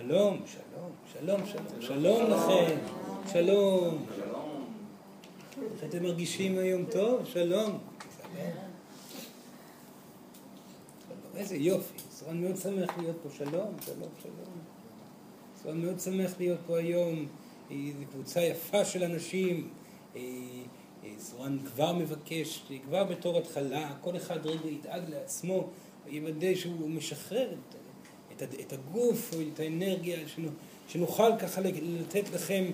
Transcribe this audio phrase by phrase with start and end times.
[0.00, 2.76] שלום, שלום, שלום, שלום, שלום לכם,
[3.32, 4.06] שלום.
[5.72, 7.24] איך אתם מרגישים היום טוב?
[7.24, 7.78] שלום.
[11.36, 14.58] איזה יופי, סורן מאוד שמח להיות פה, שלום, שלום, שלום.
[15.62, 17.26] סורן מאוד שמח להיות פה היום,
[17.70, 17.76] זו
[18.10, 19.68] קבוצה יפה של אנשים.
[21.18, 25.68] סורן כבר מבקש, כבר בתור התחלה, כל אחד רגע ידאג לעצמו,
[26.06, 27.74] יוודא שהוא משחרר את
[28.42, 30.18] את, את הגוף או את האנרגיה,
[30.88, 32.64] שנוכל ככה לתת לכם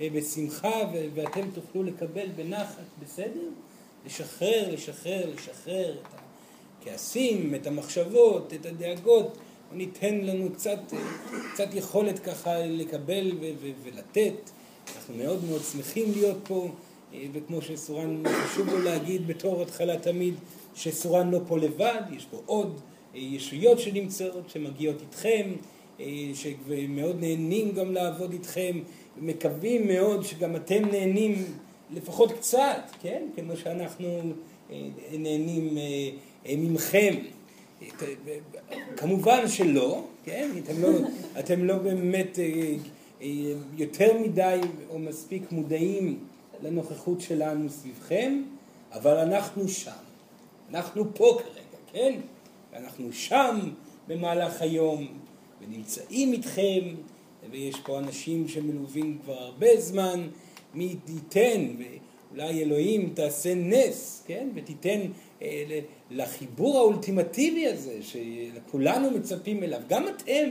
[0.00, 0.80] אה, בשמחה
[1.14, 3.48] ואתם תוכלו לקבל בנחת, בסדר?
[4.06, 6.20] לשחרר, לשחרר, לשחרר את
[6.80, 9.38] הכעסים, את המחשבות, את הדאגות,
[9.72, 10.98] ניתן לנו קצת, אה,
[11.52, 13.32] קצת יכולת ככה לקבל
[13.82, 14.50] ולתת.
[14.96, 16.68] אנחנו מאוד מאוד שמחים להיות פה,
[17.14, 20.34] אה, וכמו שסורן חשוב לו להגיד בתור התחלה תמיד,
[20.74, 22.80] שסורן לא פה לבד, יש פה עוד
[23.14, 25.52] ישויות שנמצאות, שמגיעות איתכם,
[26.00, 28.80] אה, שמאוד נהנים גם לעבוד איתכם,
[29.20, 31.44] מקווים מאוד שגם אתם נהנים
[31.94, 33.22] לפחות קצת, כן?
[33.36, 34.06] כמו שאנחנו
[34.70, 35.78] אה, נהנים
[36.46, 37.14] אה, ממכם.
[38.96, 40.50] כמובן שלא, כן?
[40.64, 40.88] אתם לא,
[41.40, 42.38] אתם לא באמת
[43.76, 46.18] יותר מדי או מספיק מודעים
[46.62, 48.42] לנוכחות שלנו סביבכם,
[48.92, 49.90] אבל אנחנו שם.
[50.70, 52.20] אנחנו פה כרגע, כן?
[52.74, 53.60] ואנחנו שם
[54.08, 55.06] במהלך היום
[55.60, 56.94] ונמצאים איתכם
[57.50, 60.28] ויש פה אנשים שמלווים כבר הרבה זמן
[60.74, 64.48] מי ייתן ואולי אלוהים תעשה נס, כן?
[64.54, 65.00] ותיתן
[65.42, 65.80] אה,
[66.10, 70.50] לחיבור האולטימטיבי הזה שכולנו מצפים אליו, גם אתם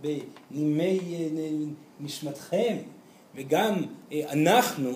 [0.00, 1.28] בנימי אה,
[2.00, 2.76] נשמתכם
[3.34, 4.90] וגם אה, אנחנו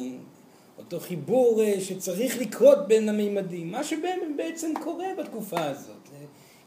[0.78, 6.03] אותו חיבור אה, שצריך לקרות בין המימדים, מה שבעצם קורה בתקופה הזאת.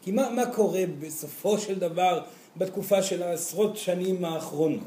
[0.08, 2.22] כי מה, מה קורה בסופו של דבר
[2.58, 4.83] בתקופה של העשרות שנים האחרונות?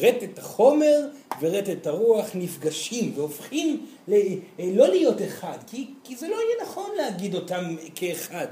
[0.00, 1.08] רטט החומר
[1.40, 4.14] ורטט הרוח נפגשים והופכים ל,
[4.58, 8.46] לא להיות אחד, כי, כי זה לא יהיה נכון להגיד אותם כאחד,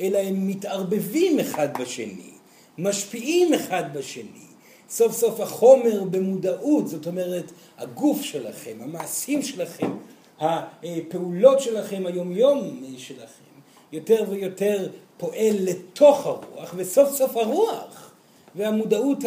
[0.00, 2.30] אלא הם מתערבבים אחד בשני,
[2.78, 4.46] משפיעים אחד בשני.
[4.90, 9.90] סוף סוף החומר במודעות, זאת אומרת הגוף שלכם, המעשים שלכם,
[10.38, 13.53] הפעולות שלכם, היומיום שלכם,
[13.94, 14.88] יותר ויותר
[15.18, 18.10] פועל לתוך הרוח, וסוף סוף הרוח
[18.54, 19.18] והמודעות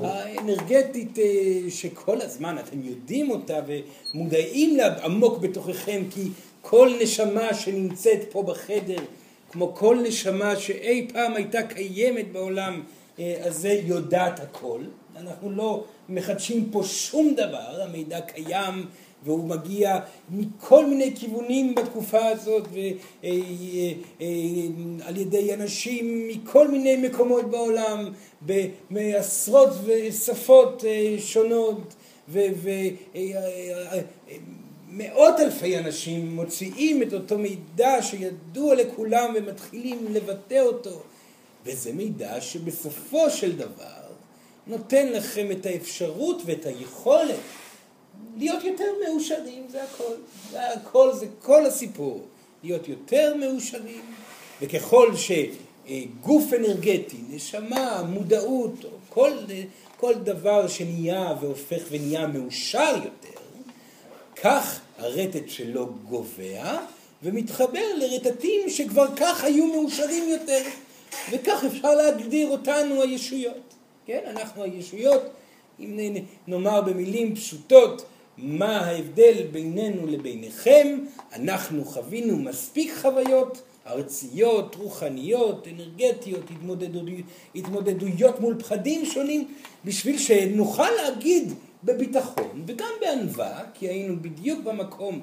[0.00, 1.24] האנרגטית אה,
[1.70, 6.28] שכל הזמן אתם יודעים אותה ומודעים לה עמוק בתוככם כי
[6.62, 9.02] כל נשמה שנמצאת פה בחדר
[9.50, 12.82] כמו כל נשמה שאי פעם הייתה קיימת בעולם
[13.18, 14.80] אה, הזה יודעת הכל.
[15.16, 18.86] אנחנו לא מחדשים פה שום דבר, המידע קיים
[19.24, 19.98] והוא מגיע
[20.30, 22.92] מכל מיני כיוונים בתקופה הזאת ועל
[23.24, 23.30] אה,
[25.06, 28.12] אה, ידי אנשים מכל מיני מקומות בעולם
[28.90, 29.70] מעשרות
[30.24, 31.94] שפות אה, שונות
[34.88, 41.02] ומאות אלפי אנשים מוציאים את אותו מידע שידוע לכולם ומתחילים לבטא אותו.
[41.66, 44.06] וזה מידע שבסופו של דבר
[44.66, 47.36] נותן לכם את האפשרות ואת היכולת
[48.36, 50.14] להיות יותר מאושרים, זה הכל.
[50.50, 52.22] זה הכל, זה כל הסיפור.
[52.66, 54.02] להיות יותר מאושרים,
[54.62, 59.32] וככל שגוף אנרגטי, נשמה, מודעות, כל,
[59.96, 63.40] כל דבר שנהיה והופך ונהיה מאושר יותר,
[64.42, 66.78] כך הרטט שלו גובע
[67.22, 70.62] ומתחבר לרטטים שכבר כך היו מאושרים יותר,
[71.30, 73.74] וכך אפשר להגדיר אותנו הישויות.
[74.06, 75.22] כן, אנחנו הישויות,
[75.80, 76.16] אם
[76.46, 78.04] נאמר במילים פשוטות,
[78.38, 80.98] מה ההבדל בינינו לביניכם?
[81.32, 87.24] אנחנו חווינו מספיק חוויות ארציות, רוחניות, אנרגטיות, התמודדויות,
[87.54, 89.48] התמודדויות מול פחדים שונים,
[89.84, 91.52] בשביל שנוכל להגיד
[91.84, 95.20] בביטחון וגם בענווה, כי היינו בדיוק במקום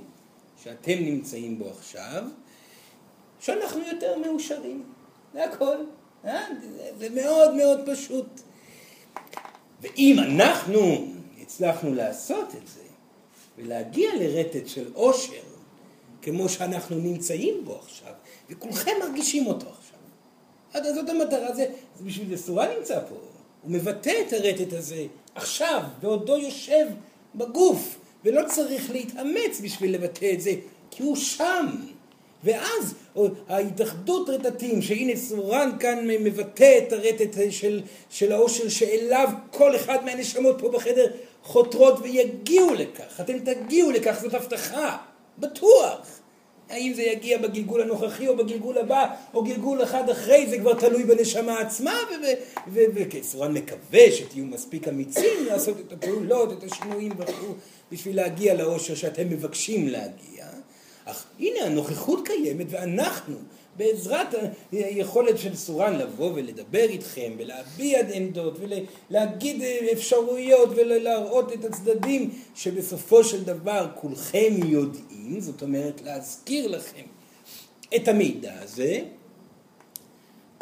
[0.63, 2.23] שאתם נמצאים בו עכשיו,
[3.39, 4.83] שאנחנו יותר מאושרים.
[5.33, 5.77] זה הכל.
[6.25, 6.41] אה?
[6.97, 8.41] זה מאוד מאוד פשוט.
[9.81, 11.07] ואם אנחנו
[11.41, 12.82] הצלחנו לעשות את זה,
[13.57, 15.41] ולהגיע לרטט של עושר,
[16.21, 18.13] כמו שאנחנו נמצאים בו עכשיו,
[18.49, 19.99] וכולכם מרגישים אותו עכשיו.
[20.73, 21.65] עד זאת המטרה, זה,
[21.99, 23.15] זה בשביל זה סורה נמצא פה.
[23.61, 25.05] הוא מבטא את הרטט הזה
[25.35, 26.87] עכשיו, בעודו יושב
[27.35, 30.51] בגוף, ולא צריך להתאמץ בשביל לבטא את זה,
[30.91, 31.67] כי הוא שם.
[32.43, 32.93] ואז
[33.49, 40.55] ההתאחדות רטטים, שהנה סורן כאן מבטא את הרטט של, של העושר שאליו כל אחד מהנשמות
[40.59, 41.07] פה בחדר
[41.43, 43.21] חותרות ויגיעו לכך.
[43.21, 44.97] אתם תגיעו לכך, זאת הבטחה,
[45.37, 46.19] בטוח.
[46.69, 51.03] האם זה יגיע בגלגול הנוכחי או בגלגול הבא, או גלגול אחד אחרי, זה כבר תלוי
[51.03, 51.99] בנשמה עצמה,
[52.67, 57.53] וכסרן מקווה שתהיו מספיק אמיצים לעשות את הפעולות, את השינויים וכו',
[57.91, 60.42] בשביל להגיע לאושר שאתם מבקשים להגיע.
[61.05, 63.35] אך הנה הנוכחות קיימת ואנחנו
[63.77, 64.27] בעזרת
[64.71, 69.61] היכולת של סורן לבוא ולדבר איתכם ולהביע עמדות ולהגיד
[69.93, 77.03] אפשרויות ולהראות את הצדדים שבסופו של דבר כולכם יודעים, זאת אומרת להזכיר לכם
[77.95, 78.99] את המידע הזה,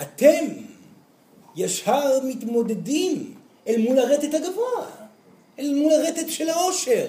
[0.02, 0.46] אתם
[1.56, 3.34] ישר מתמודדים
[3.68, 4.86] אל מול הרטט הגבוה,
[5.60, 7.08] אל מול הרטט של העושר.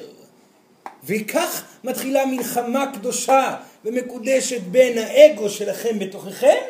[1.05, 6.63] וכך מתחילה מלחמה קדושה ומקודשת בין האגו שלכם בתוככם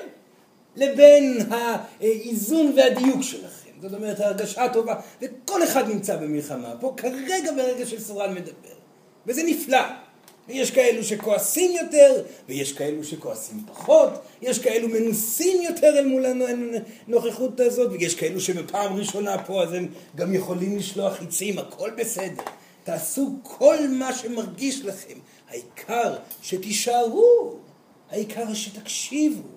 [0.76, 3.70] לבין האיזון והדיוק שלכם.
[3.82, 6.74] זאת אומרת, ההרגשה הטובה, וכל אחד נמצא במלחמה.
[6.80, 8.74] פה כרגע ברגע של סורן מדבר,
[9.26, 9.78] וזה נפלא.
[10.48, 14.10] יש כאלו שכועסים יותר, ויש כאלו שכועסים פחות,
[14.42, 16.26] יש כאלו מנוסים יותר אל מול
[17.08, 22.42] הנוכחות הזאת, ויש כאלו שבפעם ראשונה פה אז הם גם יכולים לשלוח חיצים, הכל בסדר.
[22.84, 25.18] תעשו כל מה שמרגיש לכם.
[25.50, 27.56] העיקר שתישארו,
[28.10, 29.48] העיקר שתקשיבו,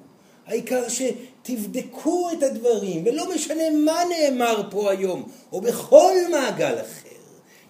[0.45, 7.15] העיקר שתבדקו את הדברים, ולא משנה מה נאמר פה היום, או בכל מעגל אחר.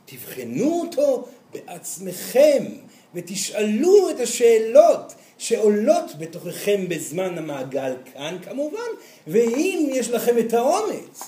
[0.05, 2.65] תבחנו אותו בעצמכם,
[3.15, 8.89] ותשאלו את השאלות שעולות בתוככם בזמן המעגל כאן כמובן,
[9.27, 11.19] ואם יש לכם את האומץ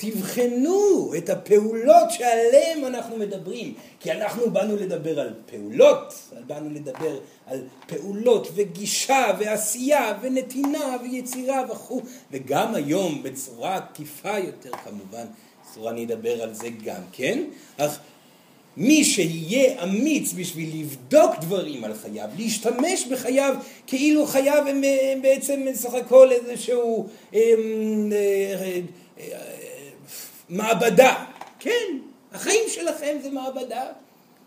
[0.00, 6.14] תבחנו את הפעולות שעליהן אנחנו מדברים, כי אנחנו באנו לדבר על פעולות,
[6.46, 12.00] באנו לדבר על פעולות וגישה ועשייה ונתינה ויצירה וכו',
[12.32, 15.24] וגם היום בצורה תקיפה יותר כמובן,
[15.70, 17.44] בצורה אני אדבר על זה גם כן,
[17.76, 17.98] אך
[18.76, 23.54] מי שיהיה אמיץ בשביל לבדוק דברים על חייו, להשתמש בחייו
[23.86, 24.82] כאילו חייו הם,
[25.12, 28.12] הם בעצם סך הכל איזשהו הם, הם,
[29.16, 29.40] הם,
[30.50, 31.24] מעבדה.
[31.58, 31.98] כן,
[32.32, 33.84] החיים שלכם זה מעבדה.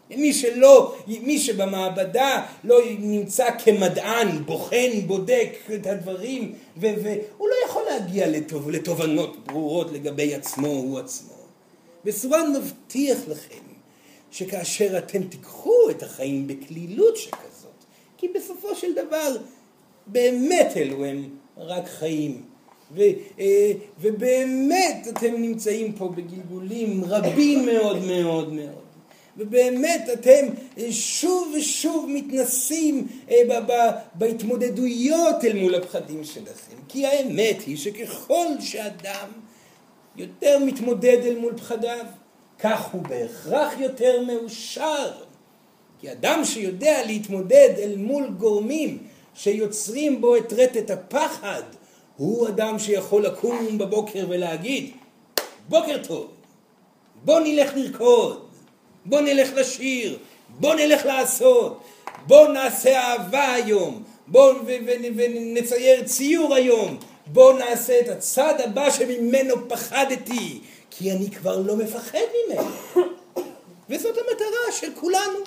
[0.10, 8.28] מי שלא, מי שבמעבדה לא נמצא כמדען, בוחן, בודק את הדברים, והוא לא יכול להגיע
[8.28, 11.34] לטוב, לתובנות ברורות לגבי עצמו, הוא עצמו.
[12.06, 13.64] וסורן מבטיח לכם
[14.32, 17.84] שכאשר אתם תיקחו את החיים בקלילות שכזאת,
[18.18, 19.38] כי בסופו של דבר
[20.08, 22.42] באמת אלו הם רק חיים
[22.92, 23.02] ו,
[23.40, 23.72] אה,
[24.02, 28.84] ובאמת אתם נמצאים פה בגלגולים רבים מאוד מאוד מאוד.
[29.38, 30.46] ובאמת אתם
[30.78, 33.60] אה, שוב ושוב מתנסים אה,
[34.16, 36.76] בהתמודדויות אל מול הפחדים שלכם.
[36.88, 39.28] כי האמת היא שככל שאדם
[40.16, 42.06] יותר מתמודד אל מול פחדיו,
[42.60, 45.12] כך הוא בהכרח יותר מאושר.
[46.00, 48.98] כי אדם שיודע להתמודד אל מול גורמים
[49.34, 51.64] שיוצרים בו את רטט הפחד,
[52.18, 54.92] הוא אדם שיכול לקום בבוקר ולהגיד,
[55.70, 56.28] בוקר טוב,
[57.26, 58.46] בוא נלך לרקוד,
[59.06, 60.18] בוא נלך לשיר,
[60.50, 61.84] בוא נלך לעשות,
[62.28, 64.54] בוא נעשה אהבה היום, בוא
[65.16, 72.20] ונצייר ציור היום, בוא נעשה את הצד הבא שממנו פחדתי, כי אני כבר לא מפחד
[72.48, 72.70] ממנו.
[73.90, 75.40] וזאת המטרה של כולנו.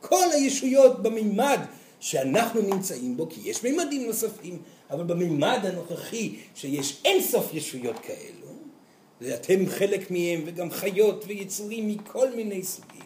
[0.00, 1.60] כל הישויות במימד
[2.00, 4.58] שאנחנו נמצאים בו, כי יש מימדים נוספים,
[4.94, 8.52] אבל במימד הנוכחי שיש אין סוף ישויות כאלו,
[9.20, 13.00] ואתם חלק מהם וגם חיות ויצורים מכל מיני סוגים,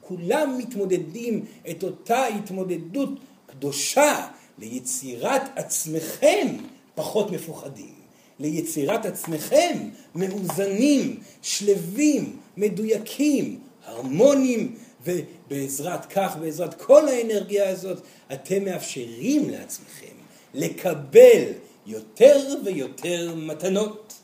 [0.00, 3.10] כולם מתמודדים את אותה התמודדות
[3.46, 4.26] קדושה
[4.58, 6.56] ליצירת עצמכם
[6.94, 7.94] פחות מפוחדים,
[8.38, 9.78] ליצירת עצמכם
[10.14, 18.02] מאוזנים, שלווים, מדויקים, הרמונים, ובעזרת כך, בעזרת כל האנרגיה הזאת,
[18.32, 20.17] אתם מאפשרים לעצמכם
[20.54, 21.42] לקבל
[21.86, 24.14] יותר ויותר מתנות.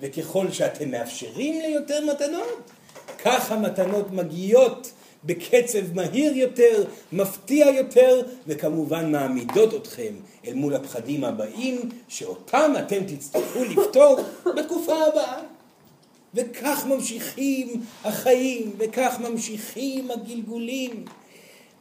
[0.00, 2.70] וככל שאתם מאפשרים ליותר מתנות,
[3.24, 4.92] כך המתנות מגיעות
[5.24, 10.14] בקצב מהיר יותר, מפתיע יותר, וכמובן מעמידות אתכם
[10.46, 14.16] אל מול הפחדים הבאים, שאותם אתם תצטרכו לפתור
[14.56, 15.40] בתקופה הבאה.
[16.34, 21.04] וכך ממשיכים החיים, וכך ממשיכים הגלגולים.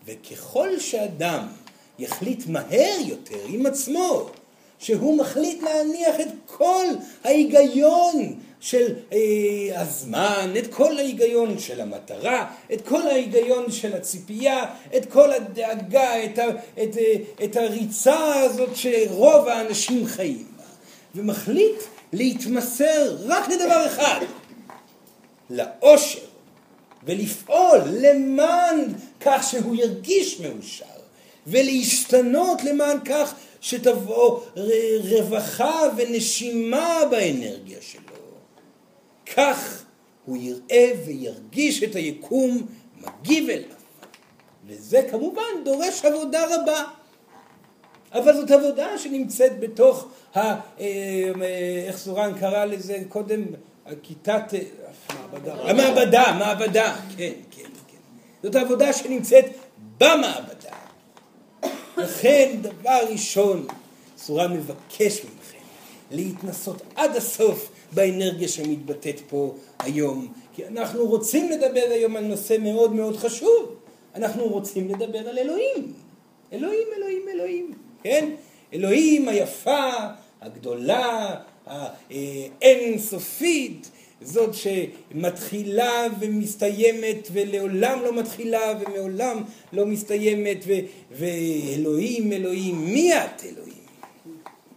[0.05, 1.47] וככל שאדם
[1.99, 4.29] יחליט מהר יותר עם עצמו,
[4.79, 6.85] שהוא מחליט להניח את כל
[7.23, 14.65] ההיגיון של אה, הזמן, את כל ההיגיון של המטרה, את כל ההיגיון של הציפייה,
[14.97, 16.49] את כל הדאגה, את, ה,
[16.83, 20.63] את, אה, את הריצה הזאת שרוב האנשים חיים בה,
[21.15, 21.75] ומחליט
[22.13, 24.19] להתמסר רק לדבר אחד,
[25.49, 26.19] לאושר,
[27.03, 30.92] ולפעול למען כך שהוא ירגיש מאושר.
[31.47, 34.39] ולהשתנות למען כך שתבוא
[35.09, 38.13] רווחה ונשימה באנרגיה שלו.
[39.35, 39.83] כך
[40.25, 43.77] הוא יראה וירגיש את היקום מגיב אליו.
[44.67, 46.83] וזה כמובן דורש עבודה רבה.
[48.13, 53.43] אבל זאת עבודה שנמצאת בתוך, ה, אה, אה, איך סורן קרא לזה קודם,
[54.03, 54.53] כיתת...
[55.09, 55.53] מעבדה.
[55.53, 57.97] המעבדה, מעבדה, כן, כן, כן.
[58.43, 59.45] זאת עבודה שנמצאת
[59.97, 60.82] במעבדה.
[62.03, 63.67] לכן, דבר ראשון,
[64.17, 65.57] סורן מבקש מכם
[66.11, 70.33] להתנסות עד הסוף באנרגיה שמתבטאת פה היום.
[70.55, 73.75] כי אנחנו רוצים לדבר היום על נושא מאוד מאוד חשוב.
[74.15, 75.93] אנחנו רוצים לדבר על אלוהים.
[76.53, 77.73] אלוהים, אלוהים, אלוהים.
[78.03, 78.29] כן?
[78.73, 79.89] אלוהים היפה,
[80.41, 81.35] הגדולה,
[82.61, 83.91] האינסופית,
[84.21, 89.43] זאת שמתחילה ומסתיימת ולעולם לא מתחילה ומעולם
[89.73, 90.79] לא מסתיימת ו-
[91.11, 93.73] ואלוהים, אלוהים, מי את אלוהים?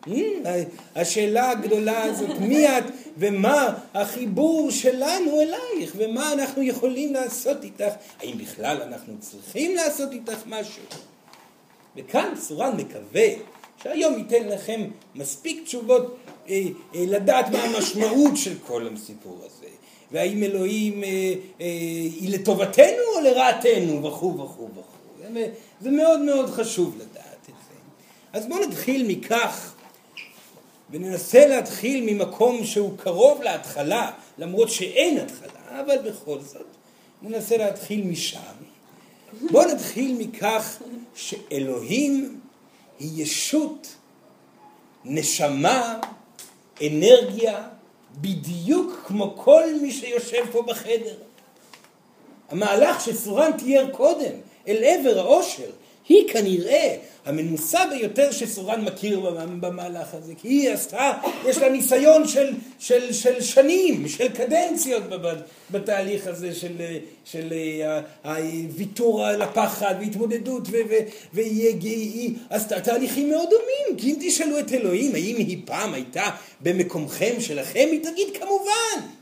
[0.07, 0.49] Hmm?
[0.95, 2.85] השאלה הגדולה הזאת, מי את
[3.19, 10.39] ומה החיבור שלנו אלייך ומה אנחנו יכולים לעשות איתך, האם בכלל אנחנו צריכים לעשות איתך
[10.47, 10.83] משהו?
[11.97, 13.29] וכאן סורן מקווה
[13.87, 14.81] שהיום ייתן לכם
[15.15, 16.17] מספיק תשובות
[16.49, 16.63] אה,
[16.95, 19.67] אה, לדעת מה המשמעות של כל הסיפור הזה,
[20.13, 21.09] והאם אלוהים אה,
[21.61, 21.67] אה,
[22.21, 25.43] היא לטובתנו או לרעתנו וכו' וכו' וכו'.
[25.81, 27.75] זה מאוד מאוד חשוב לדעת את זה.
[28.33, 29.75] אז בואו נתחיל מכך
[30.91, 36.67] וננסה להתחיל ממקום שהוא קרוב להתחלה, למרות שאין התחלה, אבל בכל זאת
[37.23, 38.41] ננסה להתחיל משם.
[39.51, 40.79] בואו נתחיל מכך
[41.15, 42.41] שאלוהים
[42.99, 43.89] היא ישות,
[45.05, 45.99] נשמה,
[46.87, 47.69] אנרגיה,
[48.21, 51.17] בדיוק כמו כל מי שיושב פה בחדר.
[52.49, 54.33] המהלך שסורן תיאר קודם,
[54.69, 55.71] אל עבר העושר,
[56.09, 56.97] היא כנראה
[57.27, 59.21] המנוסה ביותר שסורן מכיר
[59.61, 61.13] במהלך הזה, כי היא עשתה,
[61.47, 65.03] יש לה ניסיון של, של, של שנים, של קדנציות
[65.71, 66.73] בתהליך הזה של,
[67.25, 67.53] של
[68.25, 70.69] הוויתור על הפחד והתמודדות,
[71.33, 77.35] והיא עשתה תהליכים מאוד דומים, כי אם תשאלו את אלוהים האם היא פעם הייתה במקומכם
[77.41, 79.16] שלכם, היא תגיד כמובן.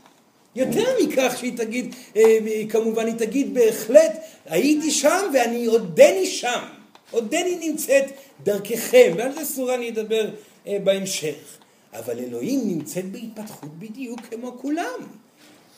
[0.55, 2.37] יותר מכך שהיא תגיד, אה,
[2.69, 6.59] כמובן היא תגיד בהחלט, הייתי שם ואני עודני שם.
[7.11, 8.05] עודני נמצאת
[8.43, 10.29] דרככם, ועל זה סורה אני אדבר
[10.67, 11.57] אה, בהמשך.
[11.93, 14.99] אבל אלוהים נמצאת בהתפתחות בדיוק כמו כולם.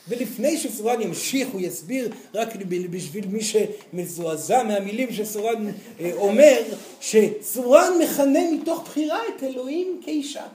[0.08, 2.56] ולפני שסורן ימשיך, הוא יסביר רק
[2.92, 5.68] בשביל מי שמזועזע מהמילים שסורן
[6.00, 6.62] אה, אומר,
[7.02, 10.46] שסורן מכנה מתוך בחירה את אלוהים כאישה.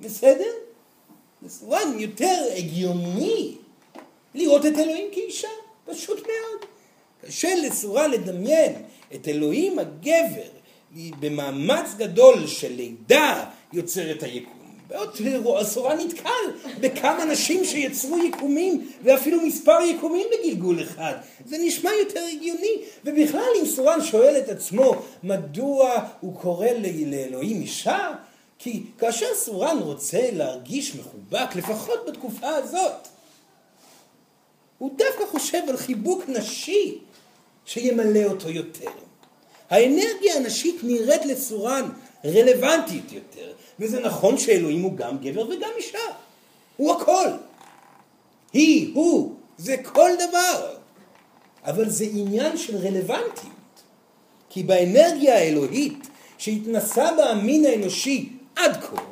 [0.00, 0.67] בסדר?
[1.46, 3.54] סורן יותר הגיוני
[4.34, 5.48] לראות את אלוהים כאישה,
[5.84, 6.64] פשוט מאוד.
[7.26, 8.72] קשה לסורן לדמיין
[9.14, 10.48] את אלוהים הגבר
[11.20, 14.58] במאמץ גדול של לידה יוצר את היקום.
[14.88, 21.14] בעוד אסורה נתקל בכמה נשים שיצרו יקומים ואפילו מספר יקומים בגלגול אחד.
[21.46, 22.76] זה נשמע יותר הגיוני.
[23.04, 26.66] ובכלל אם סורן שואל את עצמו מדוע הוא קורא
[27.06, 28.12] לאלוהים אישה,
[28.58, 33.08] כי כאשר סורן רוצה להרגיש מחובק, לפחות בתקופה הזאת,
[34.78, 36.98] הוא דווקא חושב על חיבוק נשי
[37.66, 38.90] שימלא אותו יותר.
[39.70, 41.88] האנרגיה הנשית נראית לסורן
[42.24, 45.98] רלוונטית יותר, וזה נכון שאלוהים הוא גם גבר וגם אישה.
[46.76, 47.28] הוא הכל.
[48.52, 50.74] היא, הוא, זה כל דבר.
[51.64, 53.52] אבל זה עניין של רלוונטיות.
[54.50, 59.02] כי באנרגיה האלוהית שהתנסה בה המין האנושי עד כה,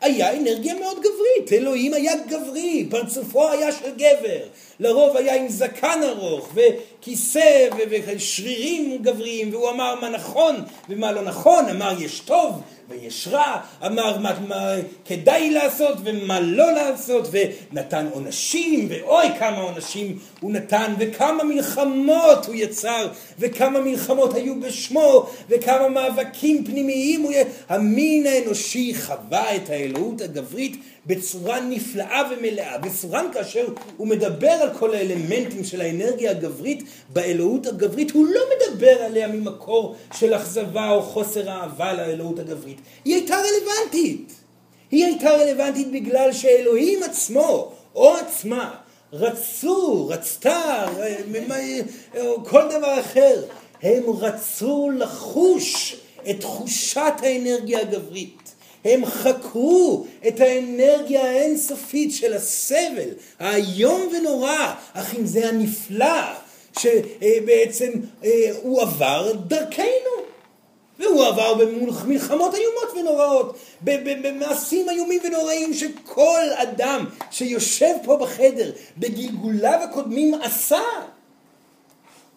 [0.00, 1.52] היה אנרגיה מאוד גברית.
[1.52, 4.42] אלוהים היה גברי, פרצופו היה של גבר.
[4.80, 6.52] לרוב היה עם זקן ארוך
[7.02, 7.68] וכיסא
[8.06, 10.56] ושרירים גבריים, והוא אמר מה נכון
[10.88, 16.72] ומה לא נכון, אמר יש טוב ויש רע, אמר מה, מה כדאי לעשות ומה לא
[16.72, 24.60] לעשות, ונתן עונשים, ואוי כמה עונשים הוא נתן, וכמה מלחמות הוא יצר, וכמה מלחמות היו
[24.60, 27.32] בשמו, וכמה מאבקים פנימיים הוא...
[27.68, 32.76] המין האנושי חווה את האלוהות הגברית בצורה נפלאה ומלאה.
[32.82, 33.66] וסורן כאשר
[33.96, 39.96] הוא מדבר על כל האלמנטים של האנרגיה הגברית באלוהות הגברית, הוא לא מדבר עליה ממקור
[40.14, 42.78] של אכזבה או חוסר אהבה לאלוהות הגברית.
[43.04, 44.32] היא הייתה רלוונטית.
[44.90, 48.74] היא הייתה רלוונטית בגלל שאלוהים עצמו או עצמה
[49.12, 50.86] רצו, רצתה,
[52.20, 53.42] או כל דבר אחר,
[53.82, 55.96] הם רצו לחוש
[56.30, 58.42] את תחושת האנרגיה הגברית.
[58.84, 63.08] הם חקרו את האנרגיה האינסופית של הסבל,
[63.38, 66.22] האיום ונורא, אך אם זה הנפלא,
[66.78, 67.90] שבעצם
[68.24, 70.22] אה, הוא עבר דרכנו.
[70.98, 80.34] והוא עבר במלחמות איומות ונוראות, במעשים איומים ונוראים שכל אדם שיושב פה בחדר בגלגוליו הקודמים
[80.34, 80.80] עשה,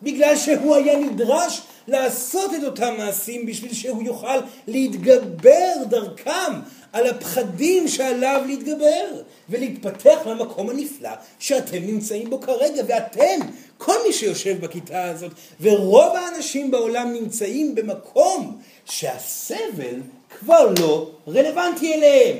[0.03, 4.37] בגלל שהוא היה נדרש לעשות את אותם מעשים בשביל שהוא יוכל
[4.67, 6.53] להתגבר דרכם
[6.95, 11.09] על הפחדים שעליו להתגבר ולהתפתח למקום הנפלא
[11.39, 13.39] שאתם נמצאים בו כרגע ואתם,
[13.77, 20.01] כל מי שיושב בכיתה הזאת ורוב האנשים בעולם נמצאים במקום שהסבל
[20.39, 22.37] כבר לא רלוונטי אליהם.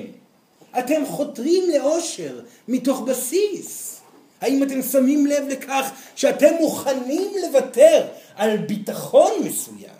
[0.80, 4.02] אתם חותרים לאושר מתוך בסיס.
[4.42, 9.95] האם אתם שמים לב לכך שאתם מוכנים לוותר על ביטחון מסוים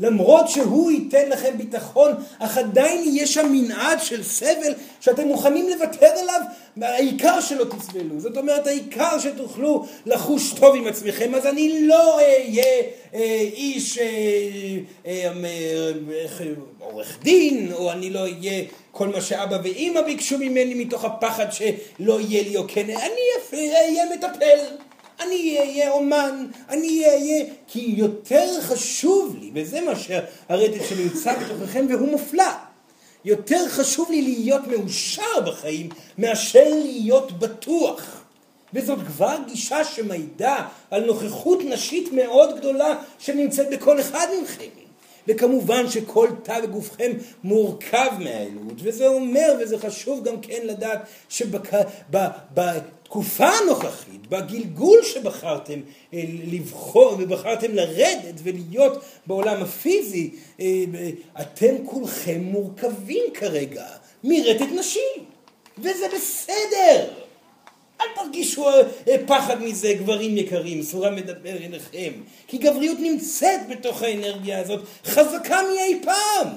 [0.00, 6.06] למרות שהוא ייתן לכם ביטחון, אך עדיין יהיה שם מנעד של סבל שאתם מוכנים לוותר
[6.06, 6.40] עליו,
[6.82, 8.20] העיקר שלא תסבלו.
[8.20, 12.82] זאת אומרת, העיקר שתוכלו לחוש טוב עם עצמכם, אז אני לא אהיה
[13.14, 13.20] אה,
[13.52, 14.04] איש אה,
[15.06, 16.46] אה, אה,
[16.78, 22.20] עורך דין, או אני לא אהיה כל מה שאבא ואימא ביקשו ממני מתוך הפחד שלא
[22.20, 22.96] יהיה לי אוקיי, אני
[23.52, 24.89] אהיה מטפל.
[25.20, 27.44] אני אהיה אומן, אני אהיה...
[27.66, 32.44] כי יותר חשוב לי, וזה מה שהרטט שנמצא בתוככם והוא מופלא,
[33.24, 38.22] יותר חשוב לי להיות מאושר בחיים מאשר להיות בטוח.
[38.74, 44.64] וזאת כבר גישה שמעידה על נוכחות נשית מאוד גדולה שנמצאת בכל אחד מכם.
[45.28, 47.12] וכמובן שכל תא בגופכם
[47.44, 51.00] מורכב מהאלוהות, וזה אומר, וזה חשוב גם כן לדעת
[53.10, 55.80] שבתקופה הנוכחית, בגלגול שבחרתם
[56.14, 60.84] אה, לבחור ובחרתם לרדת ולהיות בעולם הפיזי, אה,
[61.40, 63.84] אתם כולכם מורכבים כרגע
[64.24, 65.24] מרטט נשים,
[65.78, 67.08] וזה בסדר.
[68.00, 68.82] אל תרגישו אה,
[69.26, 72.12] פחד מזה, גברים יקרים, סורה מדבר אליכם.
[72.46, 76.48] כי גבריות נמצאת בתוך האנרגיה הזאת, חזקה מאי פעם.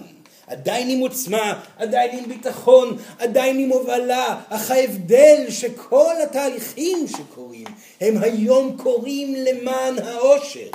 [0.48, 7.66] עדיין עם עוצמה, עדיין עם ביטחון, עדיין עם הובלה, אך ההבדל שכל התהליכים שקורים
[8.02, 10.70] הם היום קורים למען העושר.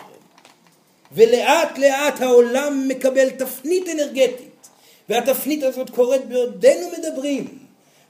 [1.13, 4.69] ולאט לאט העולם מקבל תפנית אנרגטית,
[5.09, 7.59] והתפנית הזאת קורית בעודנו מדברים.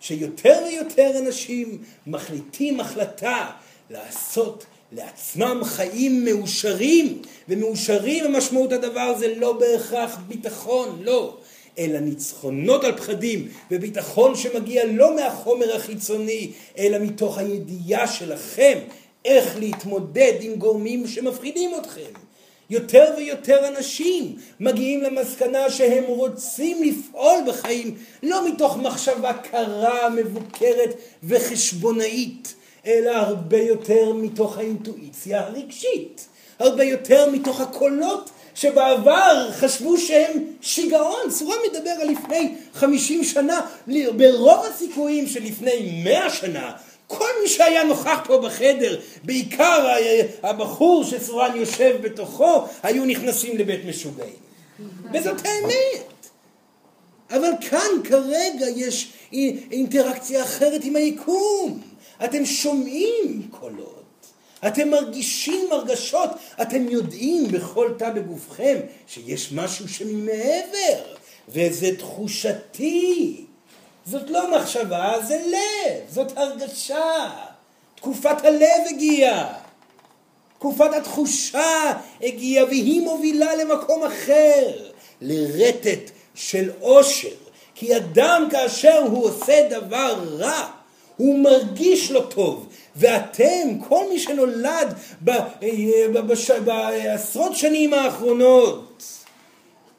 [0.01, 3.51] שיותר ויותר אנשים מחליטים החלטה
[3.90, 11.37] לעשות לעצמם חיים מאושרים, ומאושרים במשמעות הדבר זה לא בהכרח ביטחון, לא,
[11.79, 18.79] אלא ניצחונות על פחדים, וביטחון שמגיע לא מהחומר החיצוני, אלא מתוך הידיעה שלכם
[19.25, 22.11] איך להתמודד עם גורמים שמפחידים אתכם.
[22.71, 32.55] יותר ויותר אנשים מגיעים למסקנה שהם רוצים לפעול בחיים לא מתוך מחשבה קרה, מבוקרת וחשבונאית,
[32.87, 41.31] אלא הרבה יותר מתוך האינטואיציה הרגשית, הרבה יותר מתוך הקולות שבעבר חשבו שהם שיגעון.
[41.31, 43.61] צורה מדבר על לפני חמישים שנה,
[44.16, 46.73] ברוב הסיכויים שלפני מאה שנה
[47.09, 49.88] כל מי שהיה נוכח פה בחדר, בעיקר
[50.42, 54.35] הבחור שסורן יושב בתוכו, היו נכנסים לבית משוגעים.
[55.12, 56.29] וזאת האמת.
[57.31, 59.12] אבל כאן כרגע יש
[59.71, 61.81] אינטראקציה אחרת עם היקום.
[62.25, 63.97] אתם שומעים קולות.
[64.66, 66.31] אתם מרגישים הרגשות,
[66.62, 71.14] אתם יודעים בכל תא בגופכם שיש משהו שמעבר,
[71.49, 73.44] וזה תחושתי.
[74.07, 77.31] זאת לא מחשבה, זה לב, זאת הרגשה.
[77.94, 79.55] תקופת הלב הגיעה.
[80.59, 81.92] תקופת התחושה
[82.23, 84.90] הגיעה והיא מובילה למקום אחר,
[85.21, 87.29] לרטט של עושר.
[87.75, 90.71] כי אדם כאשר הוא עושה דבר רע,
[91.16, 92.67] הוא מרגיש לא טוב.
[92.98, 94.94] ואתם, כל מי שנולד
[96.64, 99.02] בעשרות שנים האחרונות,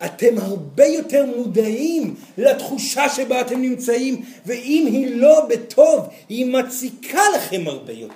[0.05, 7.63] אתם הרבה יותר מודעים לתחושה שבה אתם נמצאים, ואם היא לא בטוב, היא מציקה לכם
[7.67, 8.13] הרבה יותר.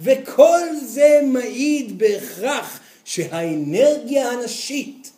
[0.00, 5.10] וכל זה מעיד בהכרח שהאנרגיה הנשית,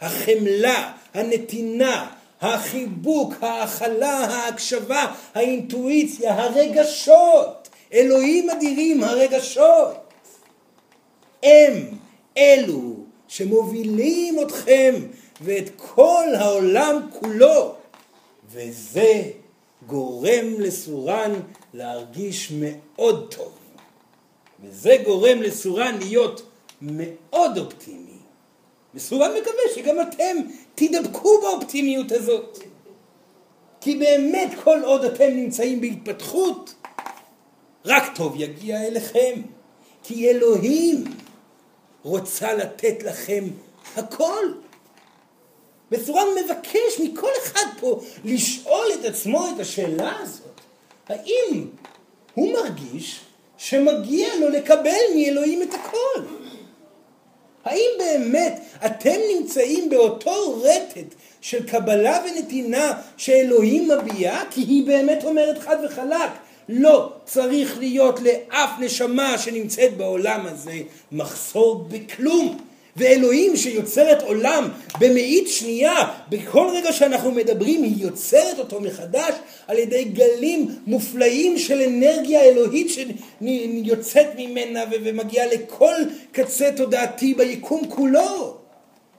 [0.00, 2.06] החמלה, הנתינה,
[2.40, 9.96] החיבוק, ההכלה, ההקשבה, האינטואיציה, הרגשות, אלוהים אדירים, הרגשות,
[11.42, 11.72] הם
[12.36, 12.94] אלו
[13.28, 14.94] שמובילים אתכם
[15.40, 17.74] ואת כל העולם כולו,
[18.50, 19.22] וזה
[19.86, 21.32] גורם לסורן
[21.74, 23.52] להרגיש מאוד טוב.
[24.62, 26.42] וזה גורם לסורן להיות
[26.82, 28.18] מאוד אופטימי.
[28.94, 30.36] וסורן מקווה שגם אתם
[30.74, 32.58] תדבקו באופטימיות הזאת.
[33.80, 36.74] כי באמת כל עוד אתם נמצאים בהתפתחות,
[37.88, 39.42] רק טוב יגיע אליכם.
[40.02, 41.04] כי אלוהים
[42.02, 43.44] רוצה לתת לכם
[43.96, 44.44] הכל.
[45.90, 50.60] בסורן מבקש מכל אחד פה לשאול את עצמו את השאלה הזאת.
[51.08, 51.66] האם
[52.34, 53.20] הוא מרגיש
[53.58, 56.22] שמגיע לו לקבל מאלוהים את הכל?
[57.64, 64.38] האם באמת אתם נמצאים באותו רטט של קבלה ונתינה שאלוהים מביע?
[64.50, 66.30] כי היא באמת אומרת חד וחלק,
[66.68, 70.80] לא צריך להיות לאף נשמה שנמצאת בעולם הזה
[71.12, 72.58] מחסור בכלום.
[72.98, 75.94] ואלוהים שיוצרת עולם במאית שנייה,
[76.28, 79.34] בכל רגע שאנחנו מדברים היא יוצרת אותו מחדש
[79.66, 85.94] על ידי גלים מופלאים של אנרגיה אלוהית שיוצאת ממנה ומגיעה לכל
[86.32, 88.56] קצה תודעתי ביקום כולו.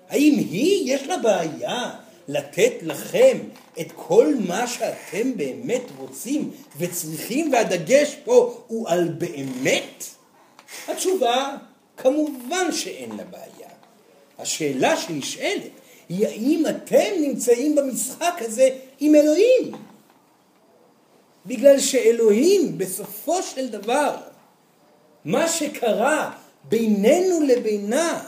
[0.09, 1.89] האם היא, יש לה בעיה
[2.27, 3.37] לתת לכם
[3.81, 10.03] את כל מה שאתם באמת רוצים וצריכים, והדגש פה הוא על באמת?
[10.87, 11.57] התשובה,
[11.97, 13.69] כמובן שאין לה בעיה.
[14.39, 15.71] השאלה שנשאלת
[16.09, 19.71] היא האם אתם נמצאים במשחק הזה עם אלוהים?
[21.45, 24.15] בגלל שאלוהים בסופו של דבר,
[25.25, 26.31] מה שקרה
[26.63, 28.23] בינינו לבינה,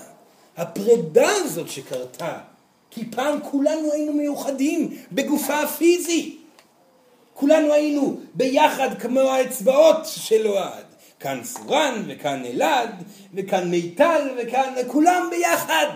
[0.57, 2.37] הפרידה הזאת שקרתה,
[2.91, 6.37] כי פעם כולנו היינו מיוחדים בגופה הפיזי.
[7.33, 10.83] כולנו היינו ביחד כמו האצבעות של אוהד.
[11.19, 15.87] כאן סורן, וכאן אלעד, וכאן מיטל, וכאן כולם ביחד.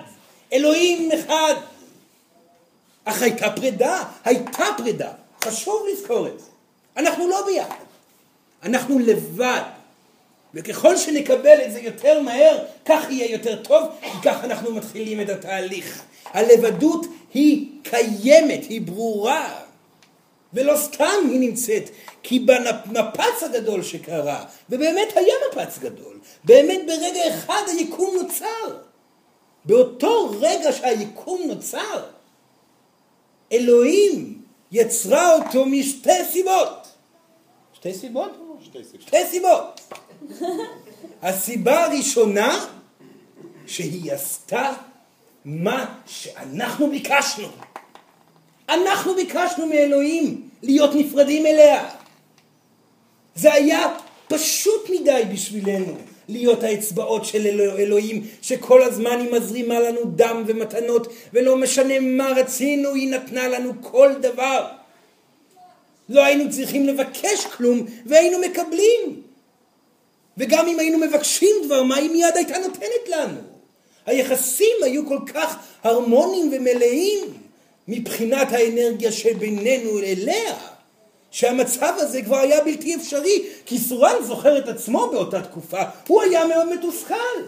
[0.53, 1.53] אלוהים אחד.
[3.05, 5.12] אך הייתה פרידה, הייתה פרידה.
[5.43, 6.45] חשוב לזכור את זה.
[6.97, 7.86] אנחנו לא ביחד.
[8.63, 9.74] אנחנו לבד.
[10.55, 15.29] וככל שנקבל את זה יותר מהר, כך יהיה יותר טוב, כי כך אנחנו מתחילים את
[15.29, 16.03] התהליך.
[16.25, 19.61] הלבדות היא קיימת, היא ברורה.
[20.53, 21.89] ולא סתם היא נמצאת,
[22.23, 28.77] כי במפץ הגדול שקרה, ובאמת היה מפץ גדול, באמת ברגע אחד היקום נוצר.
[29.65, 32.03] באותו רגע שהיקום נוצר,
[33.51, 34.41] אלוהים
[34.71, 36.87] יצרה אותו משתי סיבות.
[37.73, 38.31] שתי סיבות?
[38.99, 39.81] שתי סיבות.
[41.21, 42.65] הסיבה הראשונה,
[43.67, 44.73] שהיא עשתה
[45.45, 47.47] מה שאנחנו ביקשנו.
[48.69, 51.89] אנחנו ביקשנו מאלוהים להיות נפרדים אליה.
[53.35, 53.88] זה היה
[54.27, 61.13] פשוט מדי בשבילנו להיות האצבעות של אלוה, אלוהים, שכל הזמן היא מזרימה לנו דם ומתנות,
[61.33, 64.67] ולא משנה מה רצינו, היא נתנה לנו כל דבר.
[66.09, 69.21] לא היינו צריכים לבקש כלום, והיינו מקבלים.
[70.37, 73.39] וגם אם היינו מבקשים דבר מה, היא מיד הייתה נותנת לנו.
[74.05, 77.33] היחסים היו כל כך הרמוניים ומלאים.
[77.87, 80.55] מבחינת האנרגיה שבינינו אליה,
[81.31, 86.45] שהמצב הזה כבר היה בלתי אפשרי, כי סורן זוכר את עצמו באותה תקופה, הוא היה
[86.45, 87.41] מאוד מתוסכל.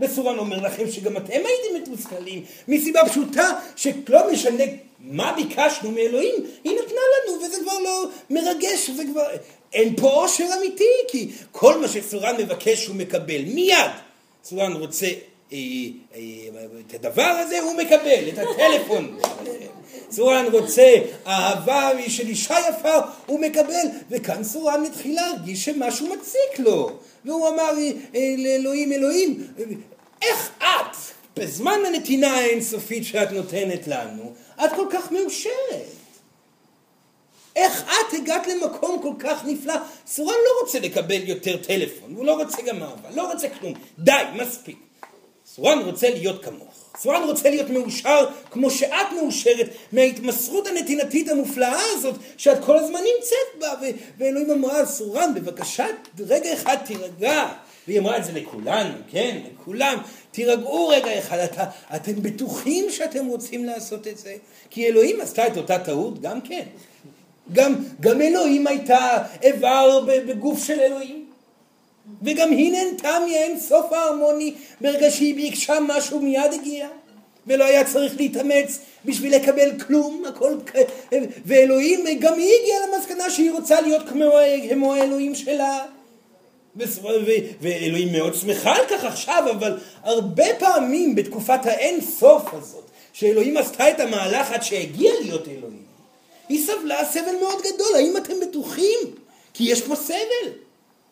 [0.00, 4.64] וסורן אומר לכם שגם אתם הייתם מתוסכלים, מסיבה פשוטה שלא משנה
[5.00, 9.26] מה ביקשנו מאלוהים, היא נתנה לנו, וזה כבר לא מרגש, וזה כבר...
[9.72, 13.90] אין פה עושר אמיתי, כי כל מה שסורן מבקש הוא מקבל מיד.
[14.44, 15.06] סורן רוצה
[15.52, 15.58] אה,
[16.14, 16.20] אה,
[16.86, 19.18] את הדבר הזה הוא מקבל, את הטלפון.
[20.10, 20.94] סורן רוצה
[21.26, 26.90] אהבה של אישה יפה, הוא מקבל, וכאן סורן התחיל להרגיש שמשהו מציק לו.
[27.24, 27.70] והוא אמר
[28.14, 29.46] אה, לאלוהים, אלוהים,
[30.22, 30.96] איך את,
[31.36, 34.32] בזמן הנתינה האינסופית שאת נותנת לנו,
[34.64, 35.97] את כל כך מאושרת?
[37.58, 39.74] איך את הגעת למקום כל כך נפלא?
[40.06, 43.74] סורן לא רוצה לקבל יותר טלפון, הוא לא רוצה גם אהבה, לא רוצה כלום.
[43.98, 44.76] די, מספיק.
[45.46, 46.74] סורן רוצה להיות כמוך.
[46.98, 53.60] סורן רוצה להיות מאושר כמו שאת מאושרת מההתמסרות הנתינתית המופלאה הזאת שאת כל הזמן נמצאת
[53.60, 53.74] בה.
[53.80, 55.86] ו- ואלוהים אמרה, סורן, בבקשה,
[56.18, 57.48] רגע אחד תירגע.
[57.88, 59.98] והיא אמרה את זה לכולנו, כן, לכולם.
[60.30, 61.64] תירגעו רגע אחד, אתה,
[61.96, 64.36] אתם בטוחים שאתם רוצים לעשות את זה?
[64.70, 66.62] כי אלוהים עשתה את אותה טעות גם כן.
[67.52, 71.24] גם, גם אלוהים הייתה איבר בגוף של אלוהים.
[72.22, 76.88] וגם היא נהנתה מאין סוף ההרמוני ברגע שהיא ביקשה משהו מיד הגיע
[77.46, 80.54] ולא היה צריך להתאמץ בשביל לקבל כלום, הכל,
[81.46, 84.32] ואלוהים, גם היא הגיעה למסקנה שהיא רוצה להיות כמו,
[84.70, 85.84] כמו האלוהים שלה.
[87.60, 93.90] ואלוהים מאוד שמחה על כך עכשיו, אבל הרבה פעמים בתקופת האין סוף הזאת, שאלוהים עשתה
[93.90, 95.77] את המהלך עד שהגיע להיות אלוהים,
[96.48, 97.94] היא סבלה סבל מאוד גדול.
[97.94, 98.98] האם אתם בטוחים?
[99.54, 100.52] כי יש פה סבל.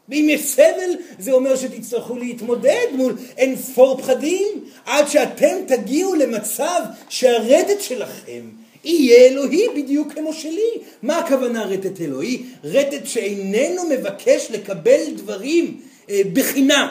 [0.09, 6.81] ואם יש סבל, זה אומר שתצטרכו להתמודד מול אין ספור פחדים, עד שאתם תגיעו למצב
[7.09, 8.43] שהרטט שלכם
[8.85, 10.71] יהיה אלוהי בדיוק כמו שלי.
[11.03, 12.43] מה הכוונה רטט אלוהי?
[12.65, 16.89] רטט שאיננו מבקש לקבל דברים אה, בחינם,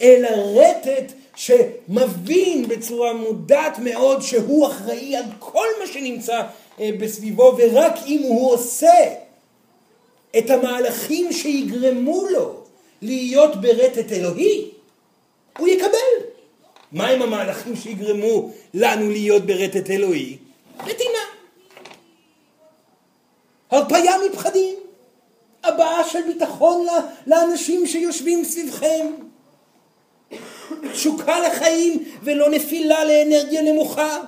[0.00, 6.42] אלא רטט שמבין בצורה מודעת מאוד שהוא אחראי על כל מה שנמצא
[6.80, 9.14] בסביבו, ורק אם הוא עושה
[10.38, 12.54] את המהלכים שיגרמו לו
[13.02, 14.70] להיות ברטט אלוהי,
[15.58, 16.28] הוא יקבל.
[16.92, 20.36] מהם המהלכים שיגרמו לנו להיות ברטט אלוהי?
[20.80, 21.18] נתינה.
[23.70, 24.74] הרפאיה מפחדים.
[25.64, 26.86] הבעה של ביטחון
[27.26, 29.06] לאנשים שיושבים סביבכם.
[30.92, 34.18] תשוקה לחיים ולא נפילה לאנרגיה נמוכה.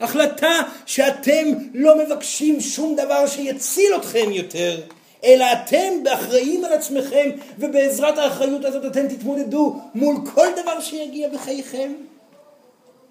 [0.00, 4.80] החלטה שאתם לא מבקשים שום דבר שיציל אתכם יותר,
[5.24, 11.92] אלא אתם באחראים על עצמכם, ובעזרת האחריות הזאת אתם תתמודדו מול כל דבר שיגיע בחייכם.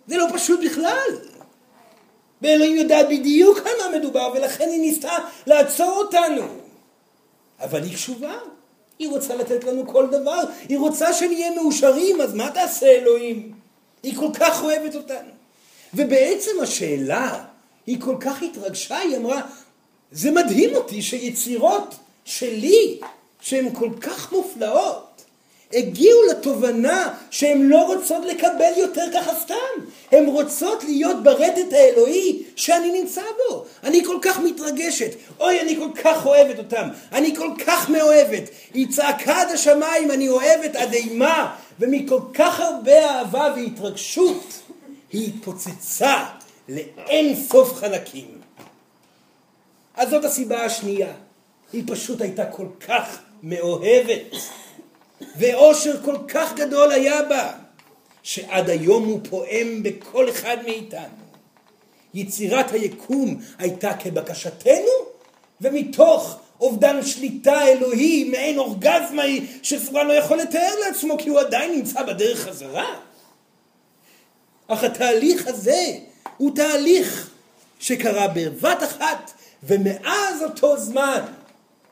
[0.08, 1.10] זה לא פשוט בכלל.
[2.42, 5.18] ואלוהים יודעת בדיוק על מה מדובר, ולכן היא ניסתה
[5.48, 6.42] לעצור אותנו.
[7.60, 8.34] אבל היא קשובה.
[9.00, 10.40] היא רוצה לתת לנו כל דבר.
[10.70, 13.52] היא רוצה שנהיה מאושרים, אז מה תעשה אלוהים?
[14.04, 15.33] היא כל כך אוהבת אותנו.
[15.96, 17.44] ובעצם השאלה,
[17.86, 19.42] היא כל כך התרגשה, היא אמרה,
[20.12, 23.00] זה מדהים אותי שיצירות שלי,
[23.42, 25.14] שהן כל כך מופלאות,
[25.74, 29.86] הגיעו לתובנה שהן לא רוצות לקבל יותר ככה סתם.
[30.12, 33.66] הן רוצות להיות ברטט האלוהי שאני נמצא בו.
[33.84, 35.12] אני כל כך מתרגשת.
[35.40, 36.88] אוי, אני כל כך אוהבת אותם.
[37.12, 38.44] אני כל כך מאוהבת.
[38.74, 41.56] היא צעקה עד השמיים, אני אוהבת עד אימה.
[41.80, 44.44] ומכל כך הרבה אהבה והתרגשות,
[45.14, 46.26] היא התפוצצה
[46.70, 48.42] לאין סוף חלקים.
[49.96, 51.14] אז זאת הסיבה השנייה.
[51.74, 54.22] היא פשוט הייתה כל כך מאוהבת.
[55.38, 57.52] ואושר כל כך גדול היה בה,
[58.24, 61.24] שעד היום הוא פועם בכל אחד מאיתנו.
[62.14, 64.92] יצירת היקום הייתה כבקשתנו,
[65.62, 69.24] ומתוך אובדן שליטה אלוהי, מעין אורגזמה
[69.64, 73.13] שסורן לא יכול לתאר לעצמו, כי הוא עדיין נמצא בדרך חזרה.
[74.68, 75.98] אך התהליך הזה
[76.38, 77.30] הוא תהליך
[77.80, 79.32] שקרה בבת אחת,
[79.64, 81.20] ומאז אותו זמן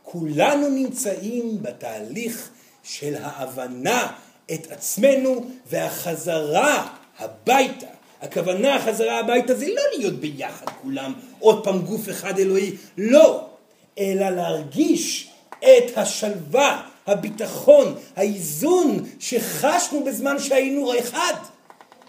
[0.04, 2.50] כולנו נמצאים בתהליך
[2.84, 4.12] של ההבנה
[4.54, 6.88] את עצמנו והחזרה
[7.20, 7.88] הביתה.
[8.22, 13.48] הכוונה החזרה הביתה זה לא להיות ביחד כולם, עוד פעם גוף אחד אלוהי, לא,
[14.00, 15.30] אלא להרגיש
[15.60, 21.34] את השלווה, הביטחון, האיזון שחשנו בזמן שהיינו אחד.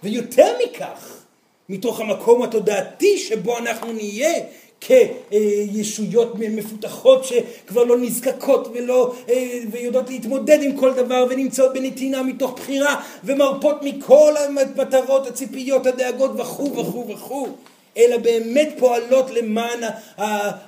[0.03, 1.23] ויותר מכך,
[1.69, 4.35] מתוך המקום התודעתי שבו אנחנו נהיה
[4.81, 12.53] כישויות מפותחות שכבר לא נזקקות ולא, אה, ויודעות להתמודד עם כל דבר ונמצאות בנתינה מתוך
[12.53, 17.49] בחירה ומרפות מכל המטרות, הציפיות, הדאגות וכו' וכו' וכו',
[17.97, 19.81] אלא באמת פועלות למען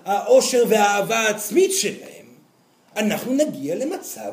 [0.04, 2.26] העושר והאהבה העצמית שלהם,
[2.96, 4.32] אנחנו נגיע למצב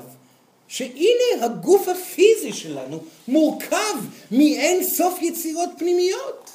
[0.72, 3.96] שהנה הגוף הפיזי שלנו מורכב
[4.32, 6.50] מאין סוף יצירות פנימיות.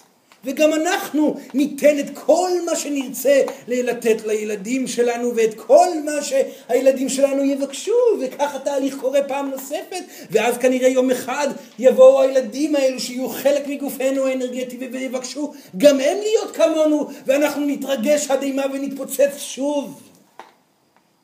[0.44, 7.44] וגם אנחנו ניתן את כל מה שנרצה לתת לילדים שלנו ואת כל מה שהילדים שלנו
[7.44, 11.48] יבקשו וכך התהליך קורה פעם נוספת ואז כנראה יום אחד
[11.78, 18.42] יבואו הילדים האלו שיהיו חלק מגופנו האנרגטי ויבקשו גם הם להיות כמונו ואנחנו נתרגש עד
[18.42, 20.00] אימה ונתפוצץ שוב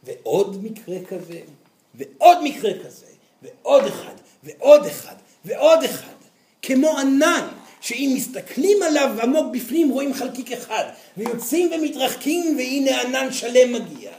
[0.04, 1.40] ועוד מקרה כזה
[1.94, 3.06] ועוד מקרה כזה
[3.42, 6.12] ועוד אחד ועוד אחד ועוד אחד
[6.62, 7.48] כמו ענן
[7.80, 10.84] שאם מסתכלים עליו עמוק בפנים רואים חלקיק אחד,
[11.16, 14.10] ויוצאים ומתרחקים והנה ענן שלם מגיע.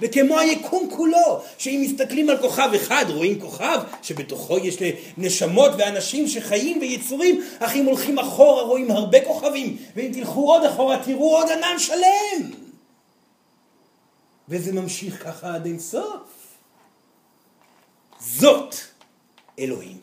[0.00, 4.76] וכמו היקום כולו, שאם מסתכלים על כוכב אחד רואים כוכב שבתוכו יש
[5.18, 11.04] נשמות ואנשים שחיים ויצורים, אך אם הולכים אחורה רואים הרבה כוכבים, ואם תלכו עוד אחורה
[11.04, 12.50] תראו עוד ענן שלם.
[14.48, 16.35] וזה ממשיך ככה עד אין סוף.
[18.26, 18.74] זאת
[19.58, 19.98] אלוהים.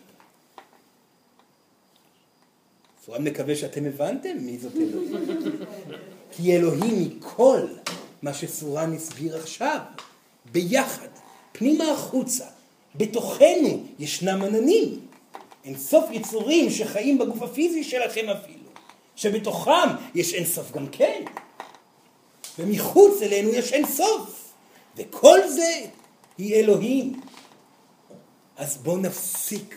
[3.06, 5.26] סורן מקווה שאתם הבנתם מי זאת אלוהים.
[6.32, 7.62] כי אלוהים מכל
[8.22, 9.80] מה שסורן הסביר עכשיו,
[10.52, 11.08] ביחד,
[11.52, 12.46] פנימה החוצה,
[12.96, 15.00] בתוכנו ישנם עננים.
[15.66, 18.70] אין סוף יצורים שחיים בגוף הפיזי שלכם אפילו,
[19.16, 21.24] שבתוכם יש אין סוף גם כן.
[22.60, 24.54] ומחוץ אלינו יש אין סוף.
[24.98, 25.86] וכל זה
[26.38, 27.22] היא אלוהים.
[28.58, 29.76] אז בואו נפסיק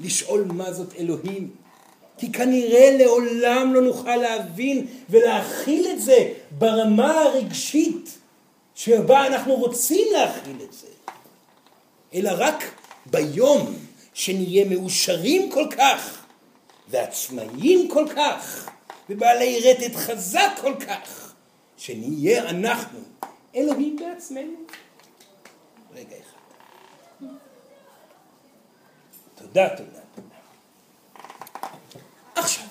[0.00, 1.50] לשאול מה זאת אלוהים.
[2.18, 8.18] כי כנראה לעולם לא נוכל להבין ולהכיל את זה ברמה הרגשית
[8.74, 10.86] שבה אנחנו רוצים להכיל את זה,
[12.14, 12.64] אלא רק
[13.06, 13.76] ביום
[14.14, 16.24] שנהיה מאושרים כל כך
[16.88, 18.70] ועצמאיים כל כך
[19.10, 21.32] ובעלי רטט חזק כל כך,
[21.76, 22.98] שנהיה אנחנו
[23.56, 24.56] אלוהים בעצמנו.
[25.94, 26.25] רגע אחד.
[29.38, 30.36] תודה, תודה, תודה.
[32.34, 32.64] עכשיו,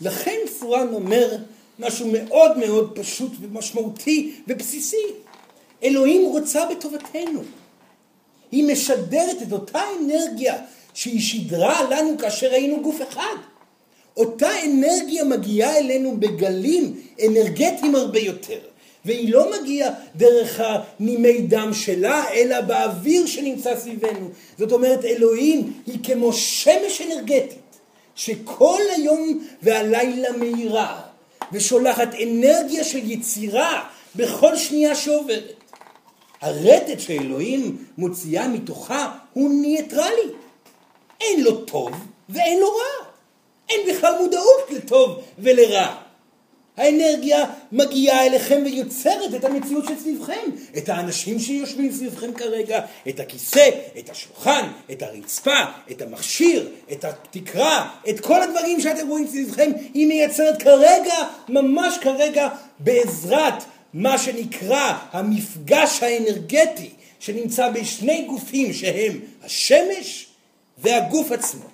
[0.00, 1.36] לכן פורן אומר
[1.78, 5.06] משהו מאוד מאוד פשוט ומשמעותי ובסיסי.
[5.82, 7.42] אלוהים רוצה בטובתנו.
[8.52, 10.56] היא משדרת את אותה אנרגיה
[10.94, 13.36] שהיא שידרה לנו כאשר היינו גוף אחד.
[14.16, 18.58] אותה אנרגיה מגיעה אלינו בגלים אנרגטיים הרבה יותר.
[19.04, 24.28] והיא לא מגיעה דרך הנימי דם שלה, אלא באוויר שנמצא סביבנו.
[24.58, 27.78] זאת אומרת, אלוהים היא כמו שמש אנרגטית,
[28.14, 31.00] שכל היום והלילה מאירה,
[31.52, 35.54] ושולחת אנרגיה של יצירה בכל שנייה שעוברת.
[36.40, 40.30] הרטט שאלוהים מוציאה מתוכה הוא ניטרלי.
[41.20, 41.90] אין לו טוב
[42.28, 43.06] ואין לו רע.
[43.68, 46.03] אין בכלל מודעות לטוב ולרע.
[46.76, 54.10] האנרגיה מגיעה אליכם ויוצרת את המציאות שסביבכם, את האנשים שיושבים סביבכם כרגע, את הכיסא, את
[54.10, 55.60] השולחן, את הרצפה,
[55.90, 61.14] את המכשיר, את התקרה, את כל הדברים שאתם רואים סביבכם, היא מייצרת כרגע,
[61.48, 70.26] ממש כרגע, בעזרת מה שנקרא המפגש האנרגטי שנמצא בשני גופים שהם השמש
[70.78, 71.64] והגוף עצמו.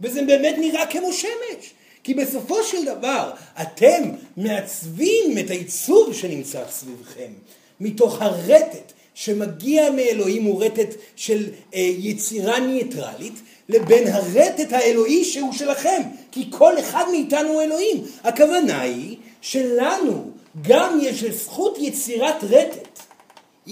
[0.00, 1.70] וזה באמת נראה כמו שמש.
[2.02, 3.30] כי בסופו של דבר
[3.62, 7.32] אתם מעצבים את העיצוב שנמצא סביבכם.
[7.80, 13.34] מתוך הרטט שמגיע מאלוהים הוא רטט של אה, יצירה ניטרלית
[13.68, 16.02] לבין הרטט האלוהי שהוא שלכם.
[16.32, 18.04] כי כל אחד מאיתנו הוא אלוהים.
[18.24, 20.30] הכוונה היא שלנו
[20.62, 23.00] גם יש זכות יצירת רטט.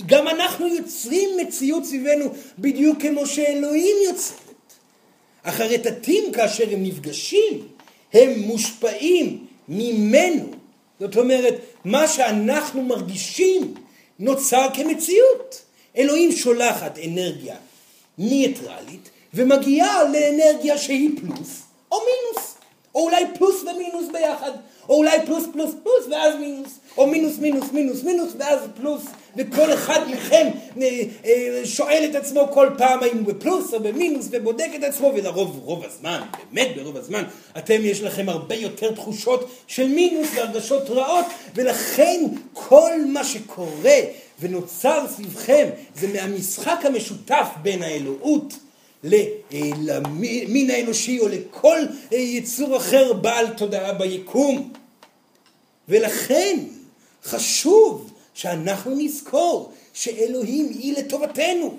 [0.07, 2.25] גם אנחנו יוצרים מציאות סביבנו
[2.59, 4.39] בדיוק כמו שאלוהים יוצרת.
[5.43, 7.69] אך הרטטים כאשר הם נפגשים
[8.13, 10.47] הם מושפעים ממנו.
[11.01, 13.75] זאת אומרת, מה שאנחנו מרגישים
[14.19, 15.63] נוצר כמציאות.
[15.97, 17.57] אלוהים שולחת אנרגיה
[18.19, 22.55] ניטרלית ומגיעה לאנרגיה שהיא פלוס או מינוס,
[22.95, 24.53] או אולי פלוס ומינוס ביחד.
[24.89, 29.03] או אולי פלוס פלוס פלוס ואז מינוס, או מינוס מינוס מינוס מינוס ואז פלוס,
[29.37, 30.47] וכל אחד מכם
[30.83, 35.13] אה, אה, שואל את עצמו כל פעם האם הוא בפלוס או במינוס ובודק את עצמו,
[35.15, 36.21] ולרוב רוב הזמן,
[36.53, 37.25] באמת ברוב הזמן,
[37.59, 43.99] אתם יש לכם הרבה יותר תחושות של מינוס והרגשות רעות, ולכן כל מה שקורה
[44.41, 48.55] ונוצר סביבכם זה מהמשחק המשותף בין האלוהות
[49.05, 51.79] למין האנושי או לכל
[52.13, 54.73] יצור אחר בעל תודעה ביקום.
[55.89, 56.59] ולכן
[57.25, 58.08] חשוב
[58.39, 61.77] שאנחנו נזכור שאלוהים היא לטובתנו.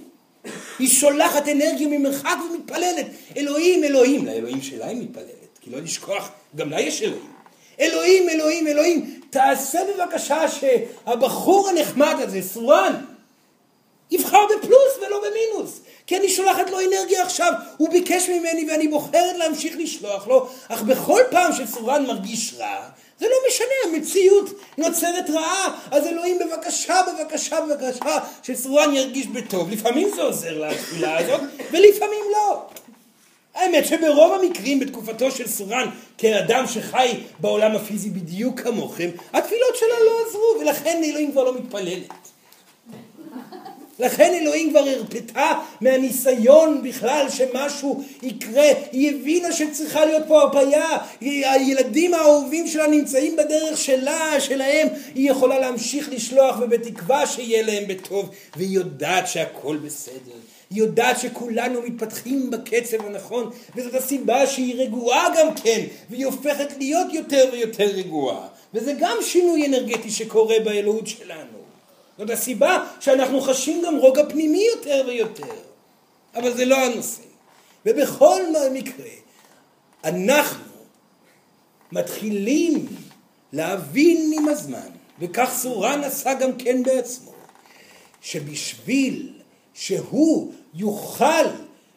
[0.79, 3.05] היא שולחת אנרגיה ממרחק ומתפללת.
[3.37, 4.25] אלוהים, אלוהים.
[4.25, 7.31] לאלוהים שלה היא מתפללת, כי לא לשכוח, גם לה יש אלוהים.
[7.79, 12.93] אלוהים, אלוהים, אלוהים, תעשה בבקשה שהבחור הנחמד הזה, סורן,
[14.11, 15.79] יבחר בפלוס ולא במינוס.
[16.07, 17.53] כי אני שולחת לו אנרגיה עכשיו.
[17.77, 23.25] הוא ביקש ממני ואני בוחרת להמשיך לשלוח לו, אך בכל פעם שסורן מרגיש רע, זה
[23.25, 29.69] לא משנה, המציאות נוצרת רעה, אז אלוהים בבקשה, בבקשה, בבקשה, שסורן ירגיש בטוב.
[29.71, 32.65] לפעמים זה עוזר לתפילה הזאת, ולפעמים לא.
[33.55, 40.21] האמת שברוב המקרים בתקופתו של סורן, כאדם שחי בעולם הפיזי בדיוק כמוכם, התפילות שלה לא
[40.27, 42.13] עזרו, ולכן אלוהים כבר לא מתפללת.
[43.99, 48.67] לכן אלוהים כבר הרפתה מהניסיון בכלל שמשהו יקרה.
[48.91, 50.97] היא הבינה שצריכה להיות פה הרפאיה.
[51.21, 54.87] הילדים האהובים שלה נמצאים בדרך שלה, שלהם.
[55.15, 58.29] היא יכולה להמשיך לשלוח ובתקווה שיהיה להם בטוב.
[58.55, 60.39] והיא יודעת שהכל בסדר.
[60.69, 67.13] היא יודעת שכולנו מתפתחים בקצב הנכון, וזאת הסיבה שהיא רגועה גם כן, והיא הופכת להיות
[67.13, 68.47] יותר ויותר רגועה.
[68.73, 71.58] וזה גם שינוי אנרגטי שקורה באלוהות שלנו.
[72.19, 75.53] זאת הסיבה שאנחנו חשים גם רוגע פנימי יותר ויותר.
[76.35, 77.21] אבל זה לא הנושא.
[77.85, 78.41] ובכל
[78.73, 79.09] מקרה,
[80.03, 80.63] אנחנו
[81.91, 82.85] מתחילים
[83.53, 87.31] להבין עם הזמן, וכך סורן עשה גם כן בעצמו,
[88.21, 89.33] שבשביל
[89.73, 91.45] שהוא יוכל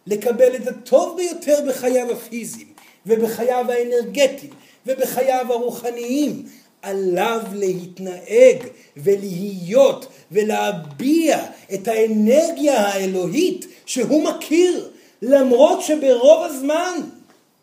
[0.06, 2.72] לקבל את הטוב ביותר בחייו הפיזיים
[3.06, 4.52] ובחייו האנרגטיים
[4.87, 6.46] ובחייו הרוחניים
[6.83, 8.56] עליו להתנהג
[8.96, 14.90] ולהיות ולהביע את האנרגיה האלוהית שהוא מכיר,
[15.22, 17.00] למרות שברוב הזמן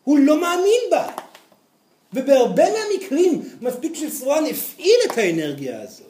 [0.04, 1.08] הוא לא מאמין בה.
[2.12, 6.09] ובהרבה מהמקרים מספיק שסורן הפעיל את האנרגיה הזאת.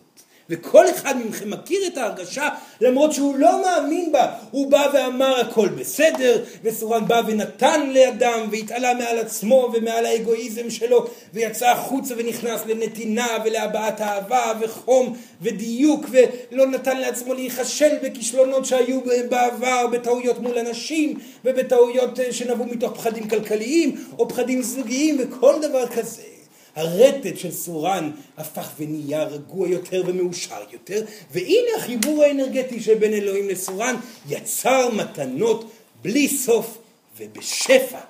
[0.51, 2.49] וכל אחד מכם מכיר את ההרגשה
[2.81, 4.27] למרות שהוא לא מאמין בה.
[4.51, 11.07] הוא בא ואמר הכל בסדר, וסורן בא ונתן לאדם והתעלה מעל עצמו ומעל האגואיזם שלו
[11.35, 19.87] ויצא החוצה ונכנס לנתינה ולהבעת אהבה וחום ודיוק ולא נתן לעצמו להיכשל בכישלונות שהיו בעבר,
[19.93, 26.30] בטעויות מול אנשים ובטעויות אה, שנבעו מתוך פחדים כלכליים או פחדים זוגיים וכל דבר כזה.
[26.77, 33.97] הרטט של סורן הפך ונהיה רגוע יותר ומאושר יותר, והנה החיבור האנרגטי שבין אלוהים לסורן
[34.29, 35.71] יצר מתנות
[36.03, 36.79] בלי סוף
[37.19, 38.01] ובשפע.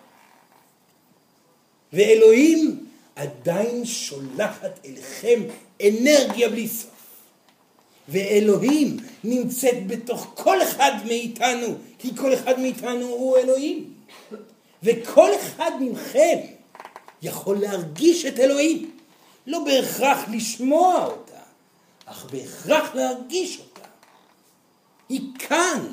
[1.92, 2.86] ואלוהים
[3.16, 5.42] עדיין שולחת אליכם
[5.82, 6.90] אנרגיה בלי סוף.
[8.08, 13.94] ואלוהים נמצאת בתוך כל אחד מאיתנו, כי כל אחד מאיתנו הוא אלוהים.
[14.82, 16.38] וכל אחד מכם
[17.22, 18.90] יכול להרגיש את אלוהים.
[19.46, 21.40] לא בהכרח לשמוע אותה,
[22.06, 23.88] אך בהכרח להרגיש אותה.
[25.08, 25.86] היא כאן,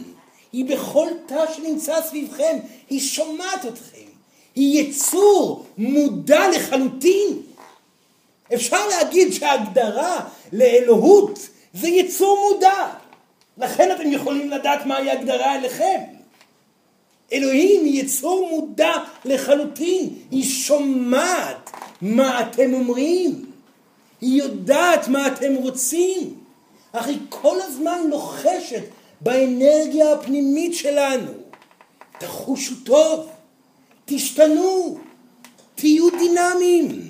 [0.54, 2.58] היא בכל תא שנמצא סביבכם,
[2.90, 4.08] היא שומעת אתכם.
[4.56, 7.42] היא יצור מודע לחלוטין.
[8.54, 11.40] אפשר להגיד שההגדרה לאלוהות
[11.74, 12.88] זה יצור מודע.
[13.58, 16.17] לכן אתם יכולים לדעת מהי ההגדרה אליכם.
[17.34, 18.94] אלוהים היא יצור מודע
[19.26, 21.72] לחלוטין, היא שומעת
[22.02, 23.46] מה אתם אומרים,
[24.22, 26.34] היא יודעת מה אתם רוצים,
[26.92, 28.84] אך היא כל הזמן לוחשת
[29.22, 31.32] באנרגיה הפנימית שלנו.
[32.20, 33.30] תחושו טוב,
[34.06, 34.98] תשתנו,
[35.76, 37.10] תהיו דינמיים,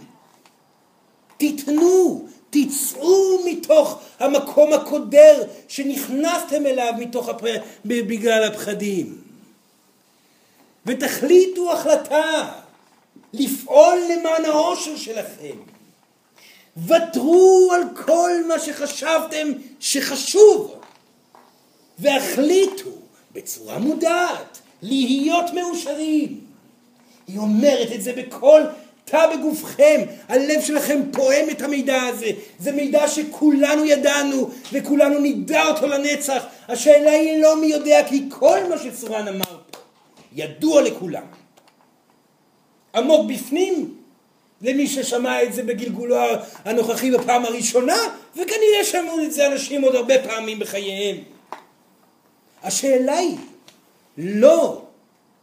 [1.37, 7.41] תתנו, תצאו מתוך המקום הקודר שנכנסתם אליו מתוך הפ...
[7.85, 9.26] בגלל הפחדים.
[10.87, 12.49] ותחליטו החלטה
[13.33, 15.57] לפעול למען העושר שלכם.
[16.87, 19.47] ותרו על כל מה שחשבתם
[19.79, 20.75] שחשוב,
[21.99, 22.89] והחליטו
[23.33, 26.39] בצורה מודעת להיות מאושרים.
[27.27, 28.61] היא אומרת את זה בכל
[29.05, 32.29] תא בגופכם, הלב שלכם פועם את המידע הזה.
[32.59, 36.45] זה מידע שכולנו ידענו וכולנו נדע אותו לנצח.
[36.67, 39.57] השאלה היא לא מי יודע כי כל מה שצורן אמר
[40.37, 41.25] ידוע לכולם.
[42.95, 43.95] עמוק בפנים
[44.61, 46.17] למי ששמע את זה בגלגולו
[46.65, 47.97] הנוכחי בפעם הראשונה
[48.33, 51.17] וכנראה שמעו את זה אנשים עוד הרבה פעמים בחייהם.
[52.63, 53.37] השאלה היא
[54.17, 54.81] לא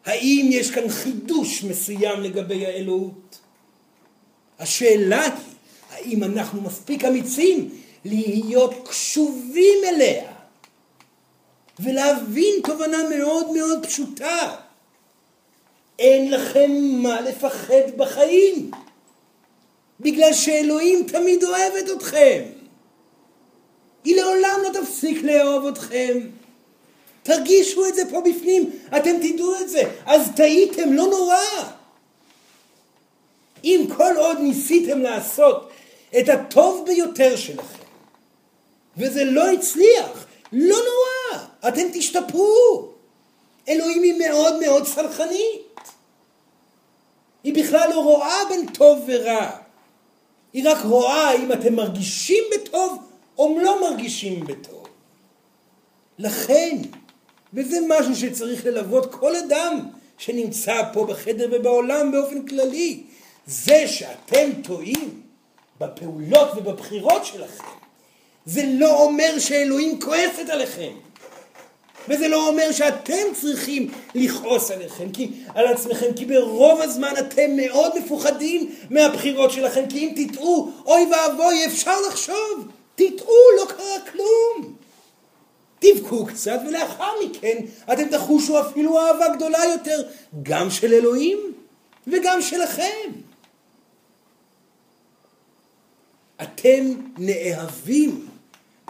[0.05, 3.39] האם יש כאן חידוש מסוים לגבי האלוהות?
[4.59, 5.33] השאלה היא,
[5.91, 7.71] האם אנחנו מספיק אמיצים
[8.05, 10.33] להיות קשובים אליה
[11.81, 14.64] ולהבין תובנה מאוד מאוד פשוטה.
[15.99, 16.71] אין לכם
[17.03, 18.71] מה לפחד בחיים,
[20.01, 22.43] בגלל שאלוהים תמיד אוהבת אתכם.
[24.05, 26.21] היא לעולם לא תפסיק לאהוב אתכם.
[27.23, 29.83] תרגישו את זה פה בפנים, אתם תדעו את זה.
[30.07, 31.37] אז טעיתם, לא נורא.
[33.65, 35.71] אם כל עוד ניסיתם לעשות
[36.19, 37.85] את הטוב ביותר שלכם,
[38.97, 42.89] וזה לא הצליח, לא נורא, אתם תשתפרו.
[43.69, 45.64] אלוהים היא מאוד מאוד סלחנית.
[47.45, 49.51] היא בכלל לא רואה בין טוב ורע.
[50.53, 53.03] היא רק רואה אם אתם מרגישים בטוב
[53.39, 54.87] או לא מרגישים בטוב.
[56.19, 56.77] לכן,
[57.55, 59.81] וזה משהו שצריך ללוות כל אדם
[60.19, 63.03] שנמצא פה בחדר ובעולם באופן כללי.
[63.47, 65.23] זה שאתם טועים
[65.81, 67.65] בפעולות ובבחירות שלכם,
[68.47, 70.93] זה לא אומר שאלוהים כועסת עליכם.
[72.09, 77.99] וזה לא אומר שאתם צריכים לכעוס עליכם, כי, על עצמכם, כי ברוב הזמן אתם מאוד
[77.99, 84.75] מפוחדים מהבחירות שלכם, כי אם תטעו, אוי ואבוי, אפשר לחשוב, תטעו, לא קרה כלום.
[85.79, 87.57] תבכו קצת ולאחר מכן
[87.93, 90.03] אתם תחושו אפילו אהבה גדולה יותר
[90.43, 91.39] גם של אלוהים
[92.07, 93.11] וגם שלכם.
[96.43, 98.27] אתם נאהבים.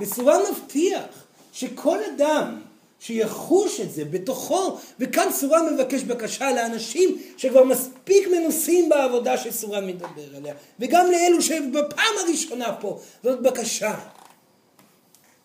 [0.01, 2.61] וסורן מבטיח שכל אדם
[3.07, 10.37] שיחוש את זה בתוכו, וכאן סורן מבקש בקשה לאנשים שכבר מספיק מנוסים בעבודה שסורן מדבר
[10.37, 13.95] עליה, וגם לאלו שבפעם הראשונה פה, זאת בקשה.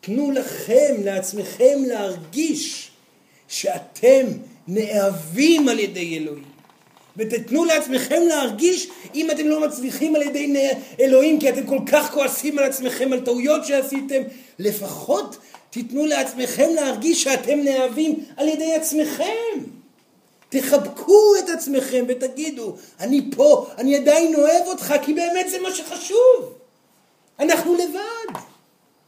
[0.01, 2.91] תנו לכם, לעצמכם, להרגיש
[3.47, 4.25] שאתם
[4.67, 6.49] נאהבים על ידי אלוהים.
[7.17, 10.53] ותתנו לעצמכם להרגיש אם אתם לא מצליחים על ידי
[10.99, 14.21] אלוהים כי אתם כל כך כועסים על עצמכם על טעויות שעשיתם
[14.59, 15.37] לפחות
[15.69, 19.59] תיתנו לעצמכם להרגיש שאתם נאהבים על ידי עצמכם.
[20.49, 26.53] תחבקו את עצמכם ותגידו אני פה, אני עדיין אוהב אותך כי באמת זה מה שחשוב.
[27.39, 28.39] אנחנו לבד.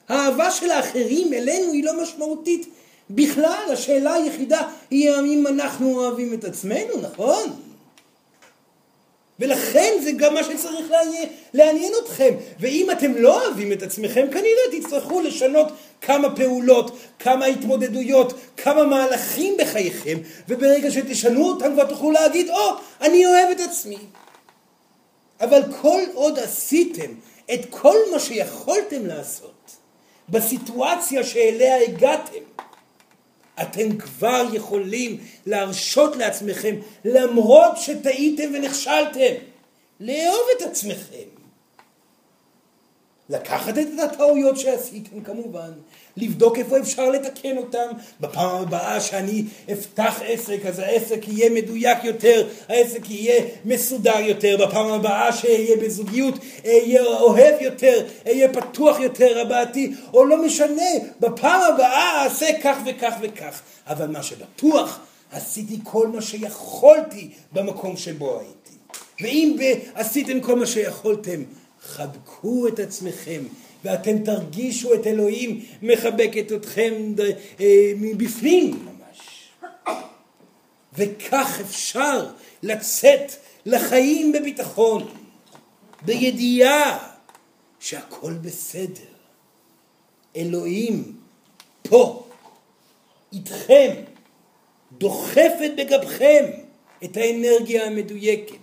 [0.10, 2.68] האהבה של האחרים אלינו היא לא משמעותית
[3.10, 7.71] בכלל, השאלה היחידה היא האם אנחנו אוהבים את עצמנו, נכון?
[9.42, 12.34] ולכן זה גם מה שצריך לעניין, לעניין אתכם.
[12.60, 15.68] ואם אתם לא אוהבים את עצמכם, כנראה תצטרכו לשנות
[16.02, 20.18] כמה פעולות, כמה התמודדויות, כמה מהלכים בחייכם,
[20.48, 23.98] וברגע שתשנו אותם כבר תוכלו להגיד, או, oh, אני אוהב את עצמי.
[25.42, 27.12] אבל כל עוד עשיתם
[27.54, 29.72] את כל מה שיכולתם לעשות
[30.30, 32.44] בסיטואציה שאליה הגעתם,
[33.62, 39.34] אתם כבר יכולים להרשות לעצמכם, למרות שטעיתם ונכשלתם,
[40.00, 41.32] לאהוב את עצמכם.
[43.30, 45.72] לקחת את הטעויות שעשיתם כמובן,
[46.18, 47.88] לבדוק איפה אפשר לתקן אותם.
[48.20, 54.68] בפעם הבאה שאני אפתח עסק, אז העסק יהיה מדויק יותר, העסק יהיה מסודר יותר.
[54.68, 56.36] בפעם הבאה שאהיה בזוגיות,
[56.66, 63.14] אהיה אוהב יותר, אהיה פתוח יותר הבאתי, או לא משנה, בפעם הבאה אעשה כך וכך
[63.22, 63.62] וכך.
[63.88, 65.00] אבל מה שבטוח,
[65.32, 68.78] עשיתי כל מה שיכולתי במקום שבו הייתי.
[69.22, 69.58] ואם
[69.94, 71.44] עשיתם כל מה שיכולתם,
[71.82, 73.44] חבקו את עצמכם,
[73.84, 76.94] ואתם תרגישו את אלוהים מחבקת אתכם
[77.60, 79.50] אה, מבפנים ממש.
[80.94, 82.28] וכך אפשר
[82.64, 83.32] לצאת
[83.66, 85.08] לחיים בביטחון,
[86.02, 87.10] בידיעה
[87.80, 89.12] שהכל בסדר.
[90.36, 91.14] אלוהים
[91.82, 92.24] פה,
[93.34, 93.94] איתכם,
[94.98, 96.46] דוחפת בגבכם
[97.04, 98.56] את האנרגיה המדויקת.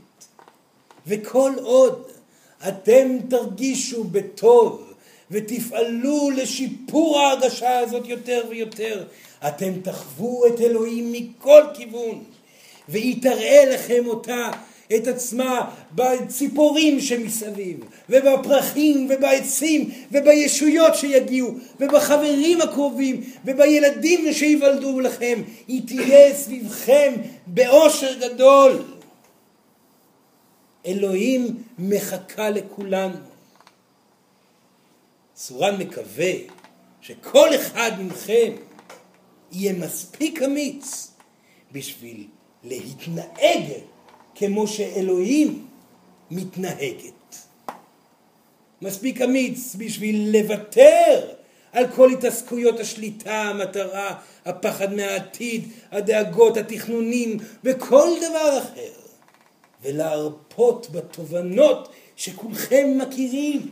[1.06, 2.08] וכל עוד
[2.68, 4.87] אתם תרגישו בטוב
[5.30, 9.04] ותפעלו לשיפור ההרגשה הזאת יותר ויותר.
[9.48, 12.24] אתם תחוו את אלוהים מכל כיוון,
[12.88, 14.50] והיא תראה לכם אותה,
[14.96, 17.76] את עצמה, בציפורים שמסביב,
[18.08, 25.42] ובפרחים, ובעצים, ובישויות שיגיעו, ובחברים הקרובים, ובילדים שייוולדו לכם.
[25.68, 27.12] היא תהיה סביבכם
[27.46, 28.82] באושר גדול.
[30.86, 33.27] אלוהים מחכה לכולנו.
[35.38, 36.32] סורן מקווה
[37.00, 38.52] שכל אחד מכם
[39.52, 41.10] יהיה מספיק אמיץ
[41.72, 42.26] בשביל
[42.64, 43.64] להתנהג
[44.34, 45.66] כמו שאלוהים
[46.30, 47.36] מתנהגת.
[48.82, 51.30] מספיק אמיץ בשביל לוותר
[51.72, 54.14] על כל התעסקויות השליטה, המטרה,
[54.44, 59.00] הפחד מהעתיד, הדאגות, התכנונים וכל דבר אחר,
[59.82, 63.68] ולהרפות בתובנות שכולכם מכירים.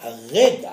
[0.00, 0.72] הרגע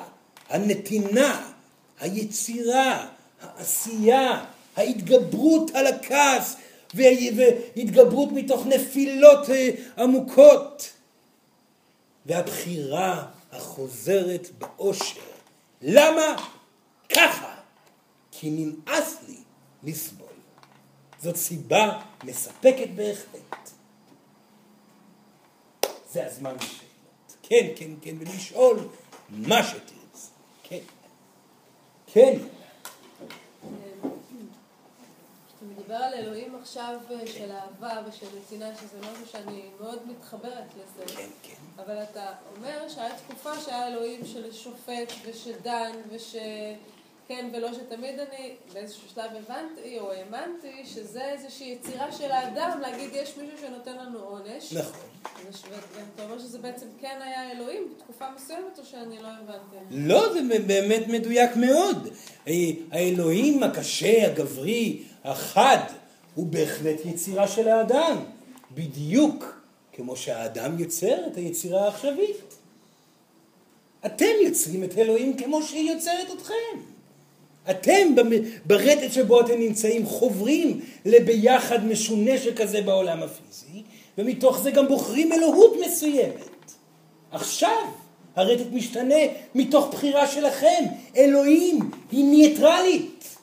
[0.49, 1.51] הנתינה,
[1.99, 3.07] היצירה,
[3.41, 4.45] העשייה,
[4.75, 6.55] ההתגברות על הכעס
[6.93, 10.93] והתגברות מתוך נפילות אה, עמוקות
[12.25, 15.21] והבחירה החוזרת באושר.
[15.81, 16.35] למה?
[17.15, 17.55] ככה.
[18.31, 19.37] כי נמאס לי
[19.83, 20.27] לסבול.
[21.21, 23.69] זאת סיבה מספקת בהחלט.
[26.11, 27.37] זה הזמן לשאלות.
[27.43, 28.87] כן, כן, כן, ולשאול
[29.29, 29.98] מה שתרצה.
[32.14, 32.34] כן.
[32.39, 34.07] כן.
[35.47, 40.68] כשאתה מדבר על אלוהים עכשיו אה, של אהבה ושל נתינה, שזה משהו שאני מאוד מתחברת
[40.76, 41.16] לזה.
[41.16, 41.84] כן, כן.
[41.84, 46.36] אבל אתה אומר שהיה תקופה שהיה אלוהים של שופט ושדן וש...
[47.30, 53.09] כן ולא שתמיד אני באיזשהו שלב הבנתי או האמנתי שזה איזושהי יצירה של האדם להגיד
[53.13, 54.73] יש מישהו שנותן לנו עונש.
[54.73, 54.99] נכון.
[55.69, 59.75] ואתה אומר שזה בעצם כן היה אלוהים בתקופה מסוימת או שאני לא הבנתי?
[59.91, 62.07] לא, זה באמת מדויק מאוד.
[62.91, 65.84] האלוהים הקשה, הגברי, החד,
[66.36, 68.17] הוא בהחלט יצירה של האדם.
[68.71, 69.61] בדיוק
[69.93, 72.57] כמו שהאדם יוצר את היצירה העכשווית.
[74.05, 76.88] אתם יוצרים את אלוהים כמו שהיא יוצרת אתכם.
[77.70, 78.16] אתם
[78.66, 83.84] ברטט שבו אתם נמצאים חוברים לביחד משונה שכזה בעולם הפיזי,
[84.18, 86.49] ומתוך זה גם בוחרים אלוהות מסוימת.
[87.32, 87.86] עכשיו
[88.36, 89.16] הרטט משתנה
[89.55, 90.84] מתוך בחירה שלכם.
[91.18, 93.36] אלוהים היא ניטרלית.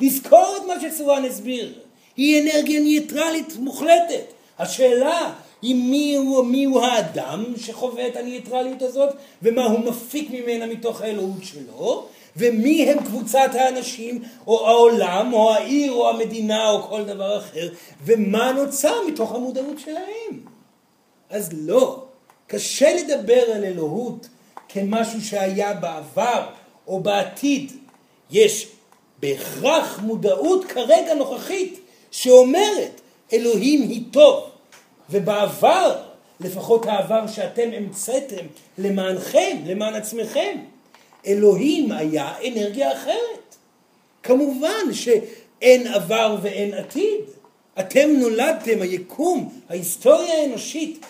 [0.00, 1.72] לזכור את מה שסורן הסביר.
[2.16, 4.24] היא אנרגיה ניטרלית מוחלטת.
[4.58, 5.32] השאלה
[5.62, 11.00] היא מי הוא, מי הוא האדם שחווה את הניטרליות הזאת ומה הוא מפיק ממנה מתוך
[11.00, 12.06] האלוהות שלו
[12.36, 17.68] ומי הם קבוצת האנשים, או העולם, או העיר, או המדינה, או כל דבר אחר,
[18.04, 20.40] ומה נוצר מתוך המודעות שלהם.
[21.30, 22.04] אז לא,
[22.46, 24.28] קשה לדבר על אלוהות
[24.68, 26.46] כמשהו שהיה בעבר
[26.86, 27.72] או בעתיד.
[28.30, 28.68] יש
[29.18, 31.80] בהכרח מודעות כרגע נוכחית
[32.10, 33.00] שאומרת
[33.32, 34.50] אלוהים היא טוב,
[35.10, 36.02] ובעבר,
[36.40, 38.46] לפחות העבר שאתם המצאתם
[38.78, 40.58] למענכם, למען עצמכם,
[41.26, 43.56] אלוהים היה אנרגיה אחרת.
[44.22, 47.20] כמובן שאין עבר ואין עתיד.
[47.80, 51.06] אתם נולדתם, היקום, ההיסטוריה האנושית,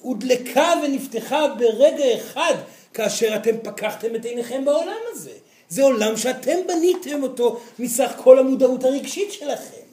[0.00, 2.54] הודלקה ונפתחה ברגע אחד
[2.94, 5.32] כאשר אתם פקחתם את עיניכם בעולם הזה.
[5.68, 9.88] זה עולם שאתם בניתם אותו מסך כל המודעות הרגשית שלכם.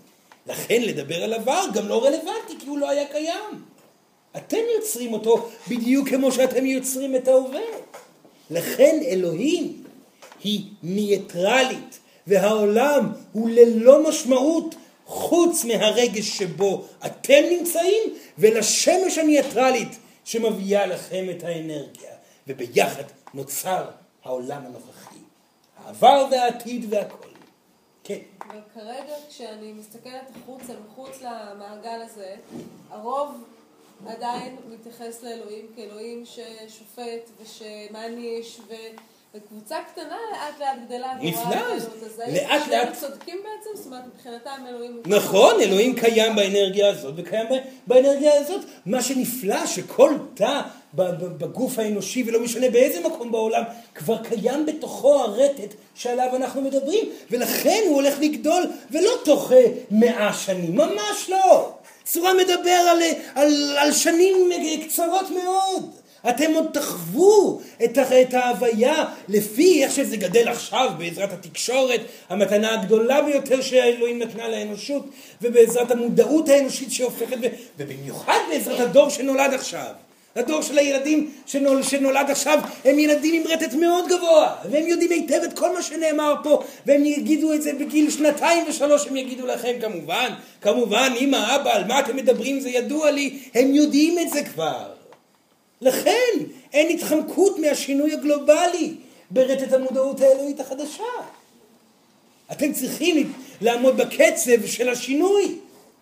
[0.47, 3.63] לכן לדבר על עבר גם לא רלוונטי כי הוא לא היה קיים.
[4.37, 7.59] אתם יוצרים אותו בדיוק כמו שאתם יוצרים את ההווה.
[8.49, 9.83] לכן אלוהים
[10.43, 14.75] היא ניטרלית, והעולם הוא ללא משמעות
[15.05, 18.03] חוץ מהרגש שבו אתם נמצאים
[18.37, 22.15] ולשמש הניטרלית שמביאה לכם את האנרגיה.
[22.47, 23.85] וביחד נוצר
[24.23, 25.15] העולם הנוכחי.
[25.77, 27.27] העבר והעתיד והכל.
[28.03, 28.19] כן.
[28.49, 32.35] וכרגע כשאני מסתכלת החוצה, מחוץ למעגל הזה,
[32.89, 33.43] הרוב
[34.07, 38.73] עדיין מתייחס לאלוהים כאלוהים ששופט ושמעניש ו...
[39.35, 41.13] וקבוצה קטנה לאט לאט גדלה.
[41.21, 42.93] נפלא, לאט לאט.
[42.99, 43.69] צודקים בעצם?
[43.75, 45.01] זאת אומרת, מבחינתם אלוהים...
[45.05, 47.47] נכון, אלוהים קיים באנרגיה הזאת וקיים
[47.87, 48.61] באנרגיה הזאת.
[48.85, 50.61] מה שנפלא, שכל תא
[50.93, 53.63] בגוף האנושי, ולא משנה באיזה מקום בעולם,
[53.95, 60.33] כבר קיים בתוכו הרטט שעליו אנחנו מדברים, ולכן הוא הולך לגדול, ולא תוך אה, מאה
[60.33, 61.74] שנים, ממש לא.
[62.05, 63.01] צורה מדבר על,
[63.35, 64.49] על, על שנים
[64.87, 65.91] קצרות מאוד.
[66.29, 73.21] אתם עוד תחוו את, את ההוויה לפי איך שזה גדל עכשיו בעזרת התקשורת, המתנה הגדולה
[73.21, 75.05] ביותר שהאלוהים נתנה לאנושות,
[75.41, 77.37] ובעזרת המודעות האנושית שהופכת,
[77.77, 80.04] ובמיוחד בעזרת הדור שנולד עכשיו.
[80.35, 85.43] הדור של הילדים שנול, שנולד עכשיו הם ילדים עם רטט מאוד גבוה והם יודעים היטב
[85.43, 89.73] את כל מה שנאמר פה והם יגידו את זה בגיל שנתיים ושלוש הם יגידו לכם
[89.81, 92.59] כמובן כמובן אמא אבא על מה אתם מדברים?
[92.59, 93.39] זה ידוע לי.
[93.53, 94.85] הם יודעים את זה כבר.
[95.81, 96.31] לכן
[96.73, 98.93] אין התחמקות מהשינוי הגלובלי
[99.31, 101.03] ברטט המודעות האלוהית החדשה.
[102.51, 105.55] אתם צריכים לעמוד בקצב של השינוי.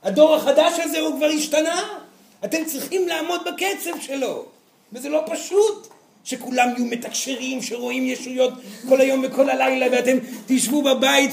[0.04, 2.03] הדור החדש הזה הוא כבר השתנה
[2.46, 4.46] אתם צריכים לעמוד בקצב שלו,
[4.94, 5.88] וזה לא פשוט.
[6.26, 8.54] שכולם יהיו מתקשרים, שרואים ישויות
[8.90, 11.32] כל היום וכל הלילה, ואתם תשבו בבית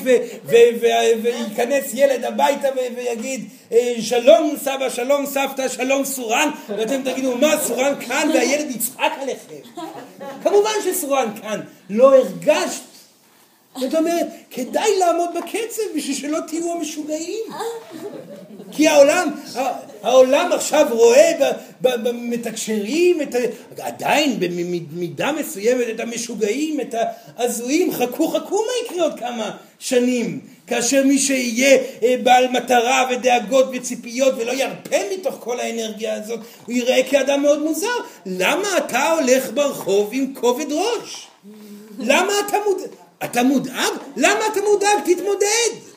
[1.23, 7.95] וייכנס ילד הביתה ויגיד אה, שלום סבא, שלום סבתא, שלום סורן, ואתם תגידו מה סורן
[8.07, 9.71] כאן, והילד יצחק עליכם.
[10.43, 12.91] כמובן שסורן כאן, לא הרגשת
[13.77, 17.45] זאת אומרת, כדאי לעמוד בקצב בשביל שלא תהיו המשוגעים.
[18.73, 19.31] כי העולם,
[20.03, 21.33] העולם עכשיו רואה
[21.81, 23.35] במתקשרים, את,
[23.79, 26.95] עדיין במידה מסוימת את המשוגעים, את
[27.37, 30.41] ההזויים, חכו חכו מה יקרה עוד כמה שנים.
[30.67, 36.75] כאשר מי שיהיה אה, בעל מטרה ודאגות וציפיות ולא ירפה מתוך כל האנרגיה הזאת, הוא
[36.75, 37.87] יראה כאדם מאוד מוזר.
[38.27, 41.27] למה אתה הולך ברחוב עם כובד ראש?
[41.99, 42.87] למה אתה מודע...
[43.25, 43.93] אתה מודאג?
[44.17, 44.99] למה אתה מודאג?
[45.05, 45.91] תתמודד.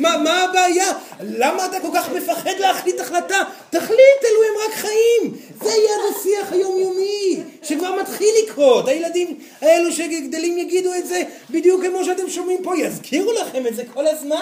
[0.00, 0.92] מה, מה הבעיה?
[1.20, 3.42] למה אתה כל כך מפחד להחליט החלטה?
[3.70, 5.36] תחליט, אלוהים רק חיים.
[5.62, 8.88] זה יד השיח היומיומי, שכבר מתחיל לקרות.
[8.88, 13.82] הילדים האלו שגדלים יגידו את זה בדיוק כמו שאתם שומעים פה, יזכירו לכם את זה
[13.94, 14.40] כל הזמן.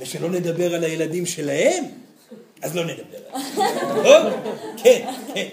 [0.00, 1.84] ושלא נדבר על הילדים שלהם,
[2.62, 3.62] אז לא נדבר על זה.
[4.04, 4.52] טוב?
[4.82, 5.48] כן, כן.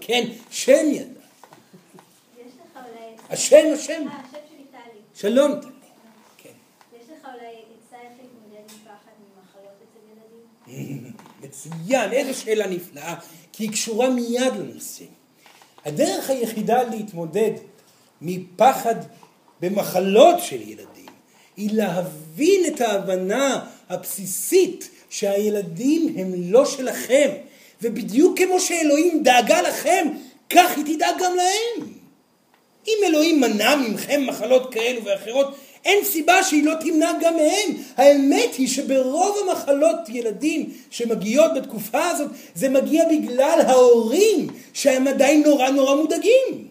[0.00, 1.16] כן, שם יד.
[3.30, 4.08] השם, השם.
[4.08, 4.18] אה,
[5.14, 5.52] שלום.
[6.36, 6.50] כן.
[6.92, 10.00] יש לך אולי עצה איך להתמודד עם פחד ממחלות אצל
[10.68, 11.12] ילדים?
[11.56, 13.14] מצוין, איזו שאלה נפלאה,
[13.52, 15.04] כי היא קשורה מיד לנושא.
[15.84, 17.50] הדרך היחידה להתמודד
[18.22, 18.94] מפחד
[19.60, 21.06] במחלות של ילדים
[21.56, 27.30] היא להבין את ההבנה הבסיסית שהילדים הם לא שלכם,
[27.82, 30.08] ובדיוק כמו שאלוהים דאגה לכם,
[30.50, 31.92] כך היא תדאג גם להם.
[32.88, 37.82] אם אלוהים מנע מכם מחלות כאלו ואחרות, אין סיבה שהיא לא תמנע גם מהם.
[37.96, 45.70] האמת היא שברוב המחלות ילדים שמגיעות בתקופה הזאת, זה מגיע בגלל ההורים שהם עדיין נורא
[45.70, 46.68] נורא מודאגים.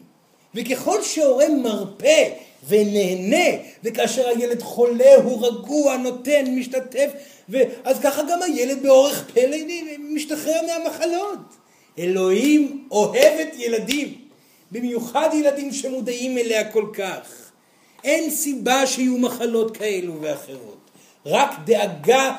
[0.55, 2.21] וככל שהורה מרפה
[2.67, 7.09] ונהנה, וכאשר הילד חולה הוא רגוע, נותן, משתתף,
[7.83, 9.57] אז ככה גם הילד באורך פלא
[9.99, 11.39] משתחרר מהמחלות.
[11.99, 14.13] אלוהים אוהב את ילדים.
[14.71, 17.44] במיוחד ילדים שמודעים אליה כל כך.
[18.05, 20.77] אין סיבה שיהיו מחלות כאלו ואחרות.
[21.25, 22.35] רק דאגה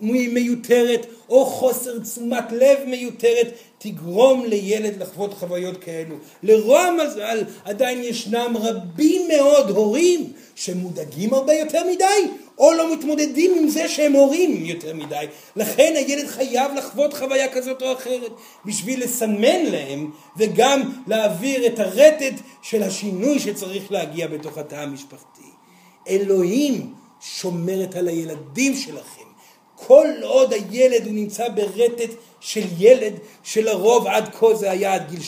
[0.00, 3.48] מיותרת או חוסר תשומת לב מיותרת
[3.82, 6.16] תגרום לילד לחוות חוויות כאלו.
[6.42, 13.68] לרוע המזל עדיין ישנם רבים מאוד הורים שמודאגים הרבה יותר מדי או לא מתמודדים עם
[13.68, 15.26] זה שהם הורים יותר מדי.
[15.56, 18.32] לכן הילד חייב לחוות חוויה כזאת או אחרת
[18.64, 25.48] בשביל לסמן להם וגם להעביר את הרטט של השינוי שצריך להגיע בתוך התא המשפחתי.
[26.08, 29.29] אלוהים שומרת על הילדים שלכם.
[29.86, 32.10] כל עוד הילד הוא נמצא ברטט
[32.40, 33.12] של ילד
[33.42, 35.20] שלרוב עד כה זה היה עד גיל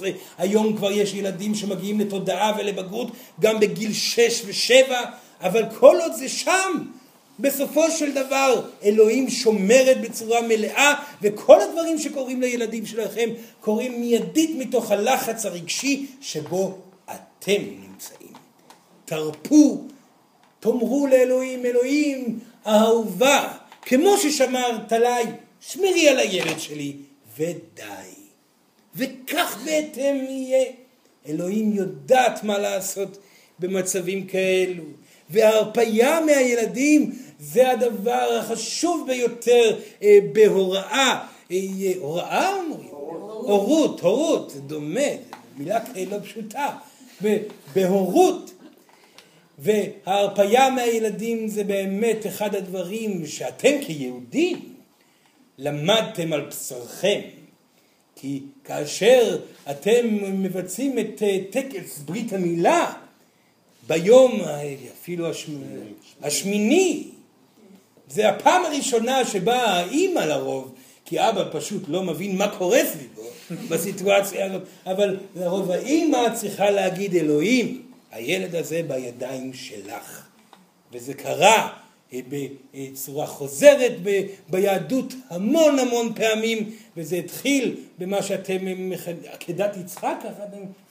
[0.00, 0.04] 12-13,
[0.38, 3.08] היום כבר יש ילדים שמגיעים לתודעה ולבגרות
[3.40, 4.92] גם בגיל 6 ו-7,
[5.40, 6.84] אבל כל עוד זה שם,
[7.38, 13.28] בסופו של דבר אלוהים שומרת בצורה מלאה וכל הדברים שקורים לילדים שלכם
[13.60, 18.32] קורים מיידית מתוך הלחץ הרגשי שבו אתם נמצאים.
[19.04, 19.84] תרפו,
[20.60, 23.52] תאמרו לאלוהים, אלוהים אהובה,
[23.82, 25.24] כמו ששמרת עליי,
[25.60, 26.96] שמרי על הילד שלי,
[27.38, 28.20] ודי.
[28.96, 30.64] וכך בהתאם יהיה.
[31.28, 33.18] אלוהים יודעת מה לעשות
[33.58, 34.84] במצבים כאלו.
[35.30, 41.24] וההרפייה מהילדים זה הדבר החשוב ביותר אה, בהוראה.
[41.50, 42.90] אה, הוראה אומרים?
[42.90, 45.10] הורות, הורות, דומה,
[45.58, 45.78] מילה
[46.10, 46.68] לא פשוטה.
[47.74, 48.50] בהורות.
[49.60, 54.74] וההרפייה מהילדים זה באמת אחד הדברים שאתם כיהודים
[55.58, 57.20] למדתם על בשרכם.
[58.16, 59.38] כי כאשר
[59.70, 60.06] אתם
[60.42, 62.92] מבצעים את אה, טקס ברית המילה
[63.86, 64.40] ביום
[64.92, 65.26] אפילו
[66.22, 67.04] השמיני,
[68.08, 73.22] זה הפעם הראשונה שבה האימא לרוב, כי אבא פשוט לא מבין מה קורה סביבו
[73.70, 80.26] בסיטואציה הזאת, אבל לרוב האימא צריכה להגיד אלוהים, הילד הזה בידיים שלך.
[80.92, 81.76] וזה קרה
[82.12, 83.92] בצורה חוזרת
[84.48, 88.58] ביהדות המון המון פעמים, וזה התחיל במה שאתם,
[89.32, 90.24] עקדת יצחק,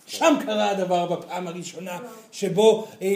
[0.08, 2.00] שם קרה הדבר בפעם הראשונה,
[2.32, 3.08] שבו, אה,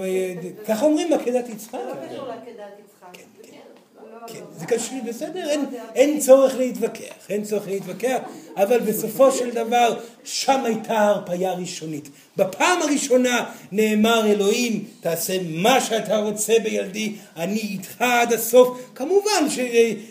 [0.00, 0.34] אה,
[0.66, 1.74] ככה אומרים עקדת יצחק.
[1.74, 3.08] לא קשור לעקדת יצחק.
[3.12, 3.58] כן, כן.
[4.26, 5.48] כן, זה קשור, בסדר,
[5.94, 8.18] אין, צורך להתווכח, אין צורך להתווכח,
[8.56, 12.08] אבל בסופו של דבר שם הייתה הרפאיה ראשונית.
[12.36, 18.78] בפעם הראשונה נאמר אלוהים, תעשה מה שאתה רוצה בילדי, אני איתך עד הסוף.
[18.94, 19.46] כמובן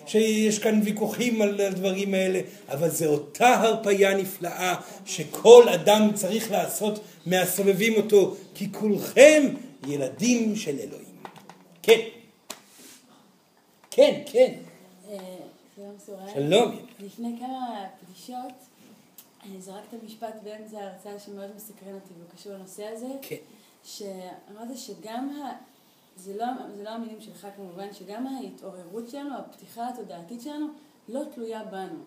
[0.07, 2.39] שיש כאן ויכוחים על הדברים האלה,
[2.69, 4.75] אבל זו אותה הרפאיה נפלאה
[5.05, 9.43] שכל אדם צריך לעשות מהסובבים אותו, כי כולכם
[9.87, 11.13] ילדים של אלוהים.
[11.83, 11.99] כן.
[13.95, 14.53] כן, כן.
[15.09, 15.17] אה,
[15.75, 16.33] שלום סורן.
[16.33, 16.75] שלום.
[16.99, 18.53] לפני כמה פגישות
[19.45, 23.07] אה, זרקת משפט באמצע ההרצאה שמאוד מסקרן אותי והוא קשור לנושא הזה.
[23.21, 23.35] כן.
[23.83, 25.51] שאמרת שגם, ה...
[26.15, 26.45] זה לא,
[26.77, 30.67] זה לא המילים שלך כמובן, שגם ההתעוררות שלנו, הפתיחה התודעתית שלנו,
[31.09, 31.99] לא תלויה בנו.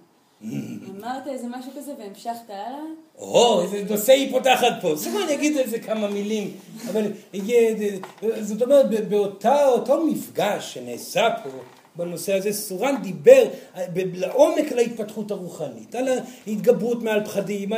[0.45, 2.81] אמרת איזה משהו כזה והמשכת הלאה?
[3.19, 4.95] או, איזה נושא היא פותחת פה.
[4.95, 6.51] בסדר, אני אגיד על זה כמה מילים.
[6.91, 7.13] אבל
[8.41, 11.51] זאת אומרת, באותו מפגש שנעשה פה,
[11.97, 13.45] בנושא הזה, סורן דיבר
[13.95, 16.09] לעומק על ההתפתחות הרוחנית, על
[16.47, 17.73] ההתגברות מעל פחדים,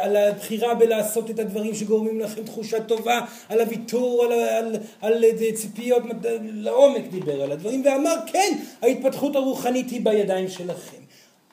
[0.00, 5.24] על הבחירה בלעשות את הדברים שגורמים לכם תחושה טובה, על הוויתור, על, על, על, על
[5.54, 6.02] ציפיות,
[6.42, 10.97] לעומק דיבר על הדברים, ואמר כן, ההתפתחות הרוחנית היא בידיים שלכם.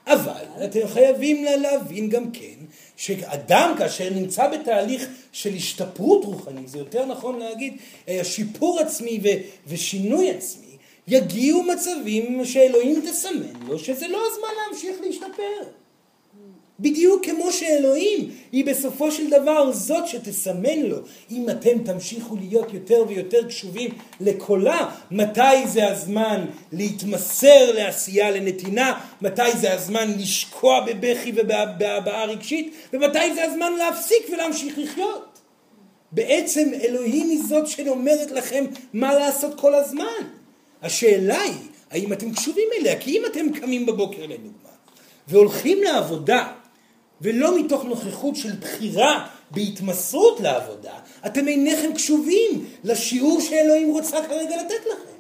[0.07, 2.65] אבל אתם חייבים להבין גם כן
[2.97, 7.77] שאדם כאשר נמצא בתהליך של השתפרות רוחנית, זה יותר נכון להגיד
[8.07, 9.19] אה, שיפור עצמי
[9.67, 10.77] ושינוי עצמי,
[11.07, 15.84] יגיעו מצבים שאלוהים תסמן לו שזה לא הזמן להמשיך להשתפר.
[16.79, 20.97] בדיוק כמו שאלוהים היא בסופו של דבר זאת שתסמן לו.
[21.31, 28.99] אם אתם תמשיכו להיות יותר ויותר קשובים לקולה מתי זה הזמן להתמסר לעשייה לנתינה?
[29.21, 32.73] מתי זה הזמן לשקוע בבכי ובהבעה רגשית?
[32.93, 35.39] ומתי זה הזמן להפסיק ולהמשיך לחיות?
[36.11, 40.23] בעצם אלוהים היא זאת שאומרת לכם מה לעשות כל הזמן.
[40.81, 41.53] השאלה היא
[41.91, 42.99] האם אתם קשובים אליה?
[42.99, 44.69] כי אם אתם קמים בבוקר לדוגמה
[45.27, 46.47] והולכים לעבודה
[47.21, 50.93] ולא מתוך נוכחות של בחירה בהתמסרות לעבודה,
[51.25, 55.14] אתם אינכם קשובים לשיעור שאלוהים רוצה כרגע לתת לכם.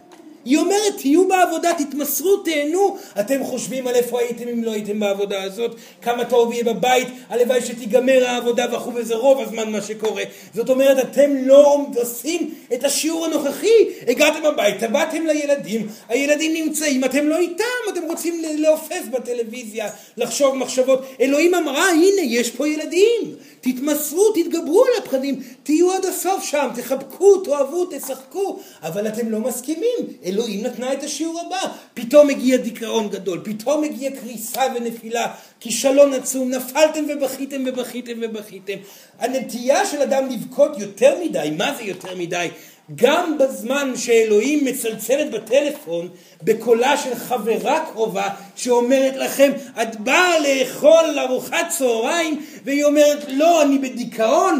[0.45, 2.97] היא אומרת, תהיו בעבודה, תתמסרו, תהנו.
[3.19, 7.61] אתם חושבים על איפה הייתם אם לא הייתם בעבודה הזאת, כמה טוב יהיה בבית, הלוואי
[7.61, 10.23] שתיגמר העבודה וכו', וזה רוב הזמן מה שקורה.
[10.53, 13.85] זאת אומרת, אתם לא עושים את השיעור הנוכחי.
[14.07, 21.05] הגעתם הביתה, באתם לילדים, הילדים נמצאים, אתם לא איתם, אתם רוצים לעופף בטלוויזיה, לחשוב מחשבות.
[21.21, 23.35] אלוהים אמרה, הנה, יש פה ילדים.
[23.65, 29.97] תתמסרו, תתגברו על הפחדים, תהיו עד הסוף שם, תחבקו, תאהבו, תשחקו, אבל אתם לא מסכימים.
[30.25, 31.73] אלוהים נתנה את השיעור הבא.
[31.93, 38.77] פתאום מגיע דיכאון גדול, פתאום מגיע קריסה ונפילה, כישלון עצום, נפלתם ובכיתם ובכיתם ובכיתם.
[39.19, 42.47] הנטייה של אדם לבכות יותר מדי, מה זה יותר מדי?
[42.95, 46.09] גם בזמן שאלוהים מצלצלת בטלפון
[46.43, 52.45] בקולה של חברה קרובה שאומרת לכם את באה לאכול ארוחת צהריים?
[52.63, 54.59] והיא אומרת לא אני בדיכאון.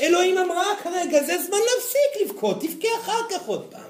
[0.00, 3.80] אלוהים אמרה כרגע זה זמן להפסיק לבכות תבכה אחר כך עוד פעם.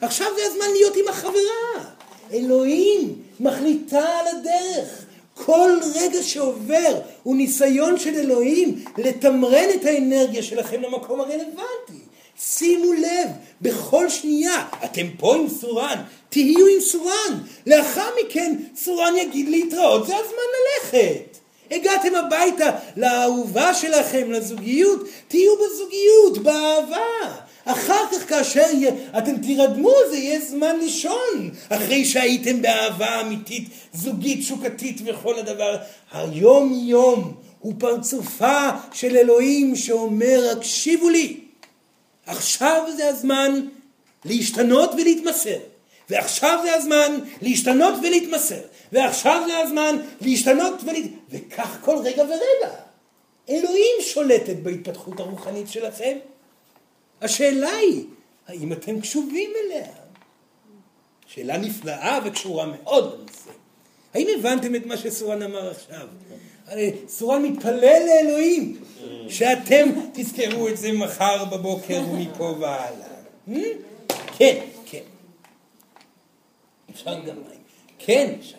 [0.00, 1.84] עכשיו זה הזמן להיות עם החברה.
[2.32, 5.04] אלוהים מחליטה על הדרך.
[5.34, 12.01] כל רגע שעובר הוא ניסיון של אלוהים לתמרן את האנרגיה שלכם למקום הרלוונטי
[12.46, 13.28] שימו לב,
[13.60, 17.38] בכל שנייה, אתם פה עם סורן, תהיו עם סורן.
[17.66, 21.38] לאחר מכן סורן יגיד להתראות, זה הזמן ללכת.
[21.70, 27.36] הגעתם הביתה לאהובה שלכם, לזוגיות, תהיו בזוגיות, באהבה.
[27.64, 28.66] אחר כך כאשר
[29.18, 35.76] אתם תירדמו זה יהיה זמן לישון, אחרי שהייתם באהבה אמיתית, זוגית, שוקתית וכל הדבר.
[36.12, 41.36] היום יום הוא פרצופה של אלוהים שאומר הקשיבו לי,
[42.32, 43.66] עכשיו זה הזמן
[44.24, 45.58] להשתנות ולהתמסר.
[46.10, 48.60] ועכשיו זה הזמן להשתנות ולהתמסר.
[48.92, 51.10] ועכשיו זה הזמן להשתנות ולהת...
[51.30, 52.74] וכך כל רגע ורגע.
[53.48, 56.18] אלוהים שולטת בהתפתחות הרוחנית שלכם.
[57.22, 58.04] השאלה היא,
[58.48, 59.86] האם אתם קשובים אליה?
[61.26, 63.50] שאלה נפלאה וקשורה מאוד לנושא.
[64.14, 66.08] האם הבנתם את מה שסורן אמר עכשיו?
[66.72, 68.84] הרי סורן מתפלל לאלוהים,
[69.28, 73.22] שאתם תזכרו את זה מחר בבוקר ומפה והלאה.
[73.48, 73.52] Hmm?
[74.38, 75.02] כן, כן.
[76.90, 77.62] אפשר גם מים.
[77.98, 78.54] כן, שי.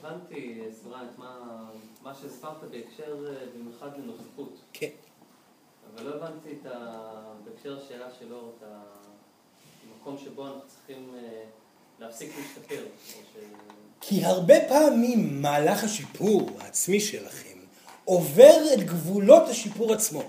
[0.00, 1.64] הבנתי, סורן, את מה,
[2.02, 4.58] מה שהסברת בהקשר אה, במיוחד לנוכחות.
[4.72, 4.90] כן.
[5.94, 6.94] אבל לא הבנתי את ה...
[7.44, 8.64] בהקשר השאלה שלו, את
[9.88, 11.44] המקום שבו אנחנו צריכים אה,
[11.98, 12.84] להפסיק להשתפר.
[14.00, 17.58] כי הרבה פעמים מהלך השיפור העצמי שלכם
[18.04, 20.22] עובר את גבולות השיפור עצמו.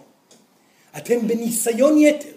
[0.97, 2.30] אתם בניסיון יתר.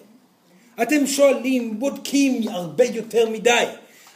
[0.82, 3.64] אתם שואלים, בודקים הרבה יותר מדי.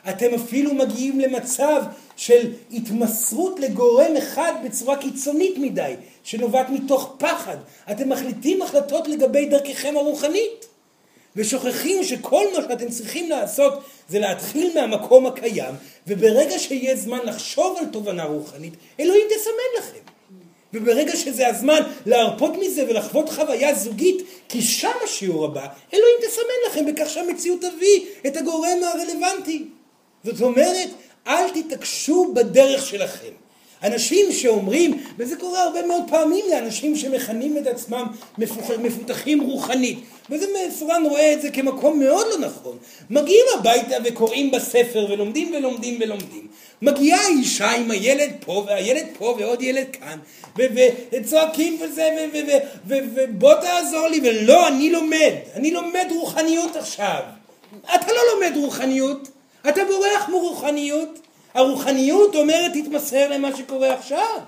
[0.09, 1.83] אתם אפילו מגיעים למצב
[2.17, 7.57] של התמסרות לגורם אחד בצורה קיצונית מדי, שנובעת מתוך פחד.
[7.91, 10.67] אתם מחליטים החלטות לגבי דרככם הרוחנית,
[11.37, 15.75] ושוכחים שכל מה שאתם צריכים לעשות זה להתחיל מהמקום הקיים,
[16.07, 20.13] וברגע שיהיה זמן לחשוב על תובנה רוחנית, אלוהים תסמן לכם.
[20.75, 26.87] וברגע שזה הזמן להרפות מזה ולחוות חוויה זוגית, כי שם השיעור הבא, אלוהים תסמן לכם
[26.87, 29.65] בכך שהמציאות תביא את הגורם הרלוונטי.
[30.25, 30.89] זאת אומרת,
[31.27, 33.46] אל תתעקשו בדרך שלכם.
[33.87, 38.07] אנשים שאומרים, וזה קורה הרבה מאוד פעמים לאנשים שמכנים את עצמם
[38.79, 39.99] מפותחים רוחנית,
[40.31, 40.47] וזה
[40.79, 42.79] סורן רואה את זה כמקום מאוד לא נכון.
[43.11, 46.47] מגיעים הביתה וקוראים בספר ולומדים ולומדים ולומדים.
[46.83, 50.19] מגיעה האישה עם הילד פה והילד פה ועוד ילד כאן,
[51.13, 52.09] וצועקים וזה,
[52.87, 57.21] ובוא תעזור לי, ולא, אני לומד, אני לומד רוחניות עכשיו.
[57.95, 59.29] אתה לא לומד רוחניות,
[59.69, 61.26] אתה בורח מרוחניות.
[61.57, 64.41] הרוחניות אומרת תתמסר למה שקורה עכשיו.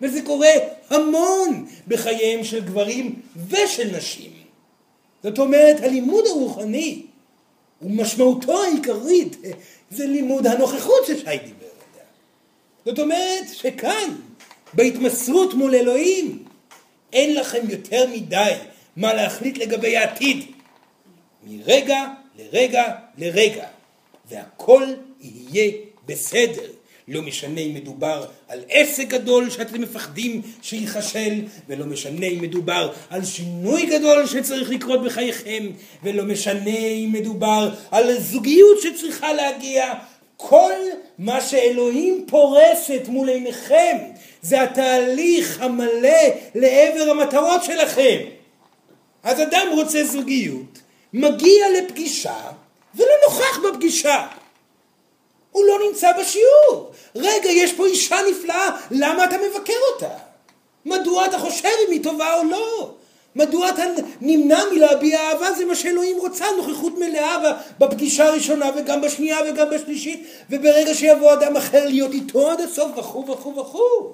[0.00, 0.52] וזה קורה
[0.90, 3.14] המון בחייהם של גברים
[3.48, 4.30] ושל נשים.
[5.22, 7.02] זאת אומרת, הלימוד הרוחני
[7.82, 9.36] ומשמעותו העיקרית
[9.90, 12.04] זה לימוד הנוכחות ששי דיבר עליה.
[12.84, 14.14] זאת אומרת שכאן,
[14.74, 16.44] בהתמסרות מול אלוהים,
[17.12, 18.52] אין לכם יותר מדי
[18.96, 20.44] מה להחליט לגבי העתיד.
[21.46, 22.04] מרגע
[22.38, 22.84] לרגע
[23.18, 23.66] לרגע.
[24.28, 24.84] והכל
[25.20, 25.72] יהיה
[26.06, 26.62] בסדר.
[27.08, 33.24] לא משנה אם מדובר על עסק גדול שאתם מפחדים שייכשל, ולא משנה אם מדובר על
[33.24, 35.66] שינוי גדול שצריך לקרות בחייכם,
[36.02, 39.94] ולא משנה אם מדובר על זוגיות שצריכה להגיע.
[40.36, 40.72] כל
[41.18, 43.96] מה שאלוהים פורסת מול עיניכם
[44.42, 46.18] זה התהליך המלא
[46.54, 48.16] לעבר המטרות שלכם.
[49.22, 50.78] אז אדם רוצה זוגיות,
[51.12, 52.36] מגיע לפגישה
[52.94, 54.26] ולא נוכח בפגישה.
[55.56, 56.90] הוא לא נמצא בשיעור.
[57.14, 60.14] רגע, יש פה אישה נפלאה, למה אתה מבקר אותה?
[60.84, 62.90] מדוע אתה חושב אם היא טובה או לא?
[63.36, 63.82] מדוע אתה
[64.20, 65.52] נמנע מלהביע אהבה?
[65.52, 71.56] זה מה שאלוהים רוצה, נוכחות מלאה בפגישה הראשונה וגם בשנייה וגם בשלישית, וברגע שיבוא אדם
[71.56, 74.12] אחר להיות איתו עד הסוף וכו' וכו' וכו'.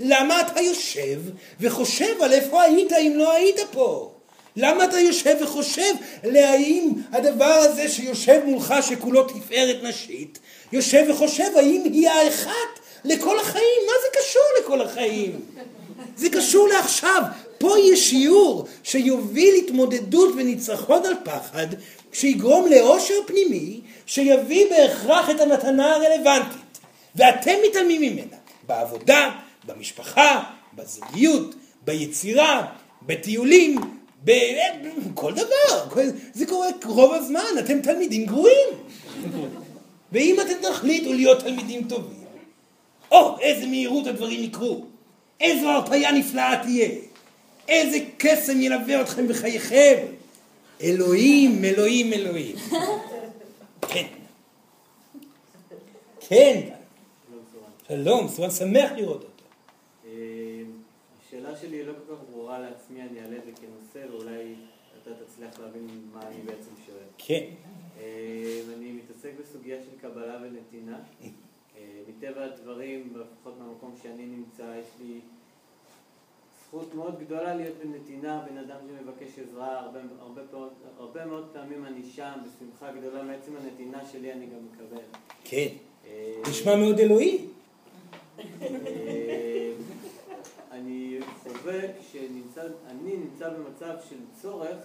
[0.00, 1.20] למה אתה יושב
[1.60, 4.10] וחושב על איפה היית אם לא היית פה?
[4.56, 10.38] למה אתה יושב וחושב להאם הדבר הזה שיושב מולך שכולו תפארת נשית,
[10.72, 13.82] יושב וחושב האם היא האחת לכל החיים?
[13.86, 15.40] מה זה קשור לכל החיים?
[16.16, 17.22] זה קשור לעכשיו.
[17.58, 21.66] פה יש שיעור שיוביל התמודדות וניצחון על פחד,
[22.12, 26.78] שיגרום לאושר פנימי, שיביא בהכרח את המתנה הרלוונטית.
[27.16, 28.36] ואתם מתעלמים ממנה.
[28.66, 29.30] בעבודה,
[29.64, 30.42] במשפחה,
[30.74, 31.54] בזוגיות,
[31.84, 32.66] ביצירה,
[33.02, 33.80] בטיולים,
[34.24, 36.02] בכל דבר,
[36.34, 38.68] זה קורה רוב הזמן, אתם תלמידים גרועים.
[40.16, 42.24] ואם אתם תחליטו להיות תלמידים טובים,
[43.10, 44.84] או, איזה מהירות הדברים יקרו,
[45.40, 46.88] איזו הרפאיה נפלאה תהיה,
[47.68, 50.06] איזה קסם ילווה אתכם בחייכם.
[50.82, 52.56] אלוהים, אלוהים, אלוהים.
[53.92, 54.06] כן.
[56.28, 56.60] כן.
[57.88, 59.44] שלום, סורן שמח לראות אותו.
[60.06, 60.62] אה,
[61.26, 64.54] השאלה שלי לא כל כך ברורה לעצמי, אני אעלה את זה כנושא ואולי
[65.02, 67.06] אתה תצליח להבין מה אני בעצם שואל.
[67.18, 67.44] כן.
[68.00, 68.92] אה, אני
[69.26, 70.98] מתעסק בסוגיה של קבלה ונתינה.
[71.76, 75.20] אה, מטבע הדברים, לפחות מהמקום שאני נמצא, יש לי
[76.64, 80.68] זכות מאוד גדולה להיות בנתינה, בן אדם שמבקש עזרה, הרבה, הרבה, פעמים,
[80.98, 85.02] הרבה מאוד פעמים אני שם, בשמחה גדולה, מעצם הנתינה שלי אני גם מקבל.
[85.44, 85.68] כן.
[86.06, 87.46] אה, נשמע מאוד אלוהי.
[88.62, 89.72] אה,
[90.70, 94.76] אני חווה כשאני נמצא במצב של צורך,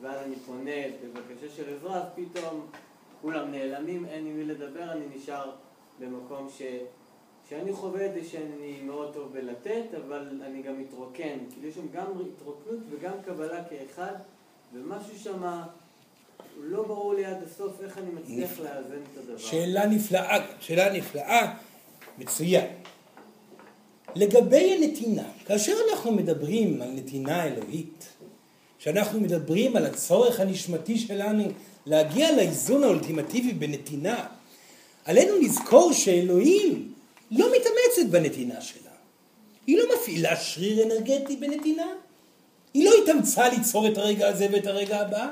[0.00, 0.70] ואז אני פונה
[1.02, 2.66] בבקשה של עזרה, אז פתאום
[3.20, 5.50] כולם נעלמים, אין עם מי לדבר, אני נשאר
[6.00, 6.62] במקום ש...
[7.48, 11.38] שאני חווה את זה שאני מאוד טוב בלתת, אבל אני גם מתרוקן.
[11.52, 14.12] כאילו יש שם גם התרוקנות וגם קבלה כאחד,
[14.74, 15.62] ומשהו שם
[16.60, 18.64] לא ברור לי עד הסוף איך אני מצליח נפלא.
[18.64, 19.38] לאזן את הדבר.
[19.38, 21.54] שאלה נפלאה, שאלה נפלאה,
[22.18, 22.66] מצוין.
[24.14, 28.08] לגבי הנתינה, כאשר אנחנו מדברים על נתינה אלוהית,
[28.78, 31.44] כשאנחנו מדברים על הצורך הנשמתי שלנו
[31.86, 34.26] להגיע לאיזון האולטימטיבי בנתינה,
[35.04, 36.92] עלינו לזכור שאלוהים
[37.30, 38.90] לא מתאמצת בנתינה שלה.
[39.66, 41.86] היא לא מפעילה שריר אנרגטי בנתינה.
[42.74, 45.28] היא לא התאמצה ליצור את הרגע הזה ואת הרגע הבא.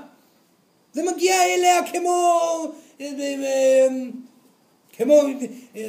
[0.92, 2.72] זה מגיע אליה כמו...
[5.00, 5.22] אה, אה, כמו...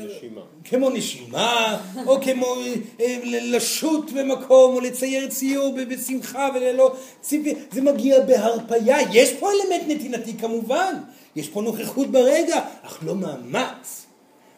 [0.08, 0.41] נשימה.
[0.64, 2.56] כמו נשימה, או כמו
[2.99, 9.84] אה, לשוט במקום, או לצייר ציור בשמחה וללא ציפי, זה מגיע בהרפייה, יש פה אלמנט
[9.88, 10.93] נתינתי כמובן,
[11.36, 14.06] יש פה נוכחות ברגע, אך לא מאמץ.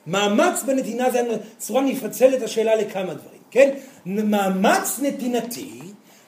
[0.07, 1.21] מאמץ בנתינה זה
[1.57, 3.69] צורה נפצל את השאלה לכמה דברים, כן?
[4.05, 5.79] מאמץ נתינתי,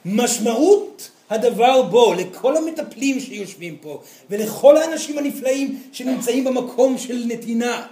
[0.05, 7.85] משמעות הדבר בו, לכל המטפלים שיושבים פה, ולכל האנשים הנפלאים שנמצאים במקום של נתינה.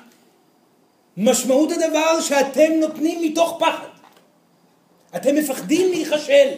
[1.17, 3.87] משמעות הדבר שאתם נותנים מתוך פחד.
[5.15, 6.49] אתם מפחדים להיכשל.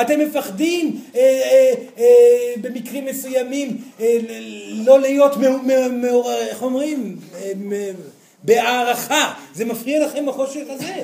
[0.00, 4.18] אתם מפחדים אה, אה, אה, במקרים מסוימים אה,
[4.70, 5.36] לא להיות
[5.92, 6.32] מאור...
[6.32, 7.16] איך אומרים?
[7.34, 7.52] אה,
[8.42, 9.34] בהערכה.
[9.54, 10.94] זה מפריע לכם בחושך הזה?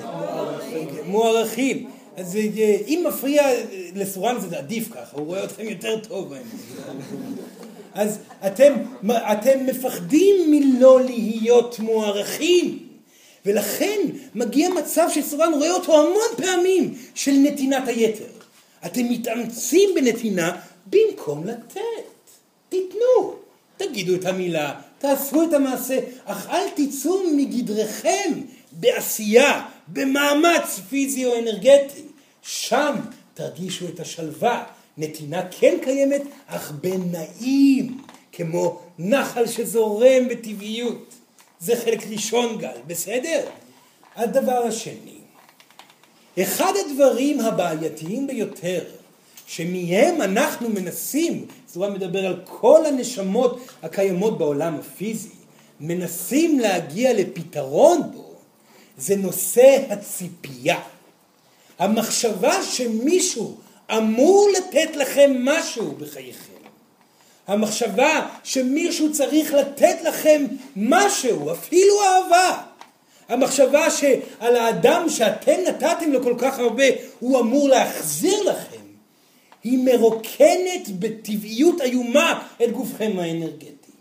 [1.07, 1.91] מוערכים.
[2.17, 3.43] אז אה, אם מפריע
[3.95, 6.33] לסורן זה עדיף ככה, הוא רואה אתכם יותר טוב.
[7.99, 8.73] אז אתם,
[9.13, 12.79] אתם מפחדים מלא להיות מוערכים.
[13.47, 14.01] ולכן
[14.35, 18.25] מגיע מצב שסורן רואה אותו המון פעמים של נתינת היתר.
[18.87, 21.81] אתם מתאמצים בנתינה במקום לתת.
[22.69, 23.35] תיתנו,
[23.77, 28.41] תגידו את המילה, תעשו את המעשה, אך אל תצאו מגדרכם
[28.73, 32.03] בעשייה, במאמץ פיזי או אנרגטי.
[32.43, 32.95] שם
[33.35, 34.65] תרגישו את השלווה.
[34.99, 37.99] נתינה כן קיימת, אך בנעים,
[38.33, 41.15] כמו נחל שזורם בטבעיות.
[41.61, 43.45] זה חלק ראשון גל, בסדר?
[44.17, 45.19] הדבר השני,
[46.43, 48.85] אחד הדברים הבעייתיים ביותר
[49.47, 55.29] שמהם אנחנו מנסים, צורה מדבר על כל הנשמות הקיימות בעולם הפיזי,
[55.81, 58.35] מנסים להגיע לפתרון בו,
[58.99, 60.81] זה נושא הציפייה.
[61.79, 63.57] המחשבה שמישהו
[63.97, 66.53] אמור לתת לכם משהו בחייכם.
[67.47, 70.45] המחשבה שמישהו צריך לתת לכם
[70.77, 72.63] משהו, אפילו אהבה.
[73.29, 76.85] המחשבה שעל האדם שאתם נתתם לו כל כך הרבה,
[77.19, 78.81] הוא אמור להחזיר לכם.
[79.65, 83.93] היא מרוקנת בטבעיות איומה את גופכם האנרגטי.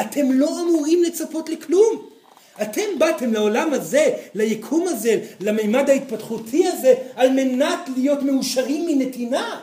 [0.00, 2.15] אתם לא אמורים לצפות לכלום.
[2.62, 9.60] אתם באתם לעולם הזה, ליקום הזה, למימד ההתפתחותי הזה, על מנת להיות מאושרים מנתינה.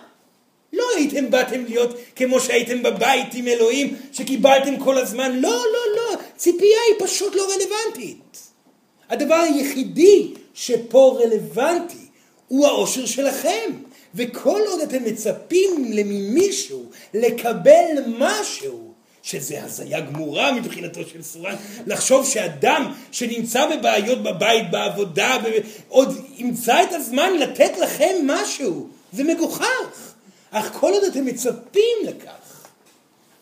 [0.74, 5.32] לא הייתם באתם להיות כמו שהייתם בבית עם אלוהים, שקיבלתם כל הזמן.
[5.40, 6.18] לא, לא, לא.
[6.38, 8.38] ציפייה היא פשוט לא רלוונטית.
[9.10, 12.06] הדבר היחידי שפה רלוונטי
[12.48, 13.72] הוא האושר שלכם.
[14.16, 17.86] וכל עוד אתם מצפים ממישהו לקבל
[18.18, 18.83] משהו,
[19.24, 21.56] שזה הזיה גמורה מבחינתו של סורן,
[21.88, 25.38] לחשוב שאדם שנמצא בבעיות בבית, בעבודה.
[25.88, 30.14] עוד ימצא את הזמן לתת לכם משהו, זה מגוחך.
[30.52, 32.68] אך כל עוד אתם מצפים לכך,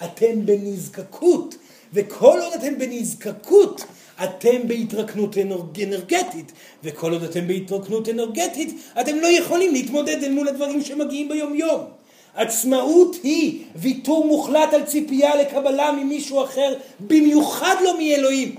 [0.03, 1.55] אתם בנזקקות,
[1.93, 3.81] וכל עוד אתם בנזקקות,
[4.23, 6.51] אתם בהתרקנות אנרג- אנרגטית,
[6.83, 12.00] וכל עוד אתם בהתרקנות אנרגטית, אתם לא יכולים להתמודד אל מול הדברים שמגיעים ביום יום.
[12.35, 18.55] עצמאות היא ויתור מוחלט על ציפייה לקבלה ממישהו אחר, במיוחד לא מאלוהים.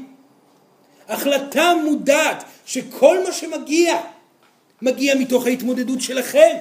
[1.09, 4.01] החלטה מודעת שכל מה שמגיע,
[4.83, 6.57] מגיע מתוך ההתמודדות שלכם.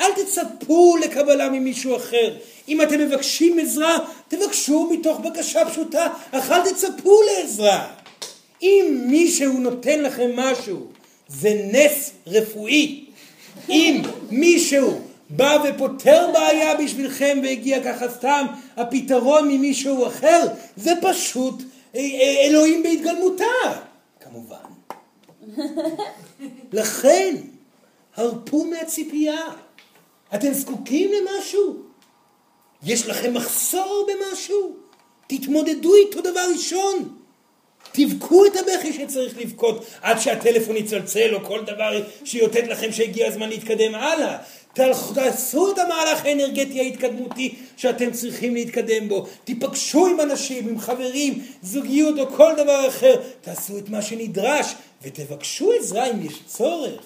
[0.00, 2.36] אל תצפו לקבלה ממישהו אחר.
[2.68, 7.88] אם אתם מבקשים עזרה, תבקשו מתוך בקשה פשוטה, אך אל תצפו לעזרה.
[8.62, 10.86] אם מישהו נותן לכם משהו,
[11.28, 13.04] זה נס רפואי.
[13.68, 15.00] אם מישהו
[15.30, 18.46] בא ופותר בעיה בשבילכם והגיע ככה סתם
[18.76, 20.46] הפתרון ממישהו אחר,
[20.76, 21.62] זה פשוט
[21.94, 23.44] אה, אה, אלוהים בהתגלמותה,
[24.20, 24.56] כמובן.
[26.72, 27.36] לכן,
[28.16, 29.40] הרפו מהציפייה.
[30.34, 31.76] אתם זקוקים למשהו?
[32.82, 34.76] יש לכם מחסור במשהו?
[35.26, 37.16] תתמודדו איתו דבר ראשון.
[37.92, 43.48] תבכו את הבכי שצריך לבכות עד שהטלפון יצלצל או כל דבר שיותת לכם שהגיע הזמן
[43.48, 44.36] להתקדם הלאה.
[45.14, 49.26] תעשו את המהלך האנרגטי ההתקדמותי שאתם צריכים להתקדם בו.
[49.44, 53.22] תיפגשו עם אנשים, עם חברים, זוגיות או כל דבר אחר.
[53.40, 57.00] תעשו את מה שנדרש ותבקשו עזרה אם יש צורך.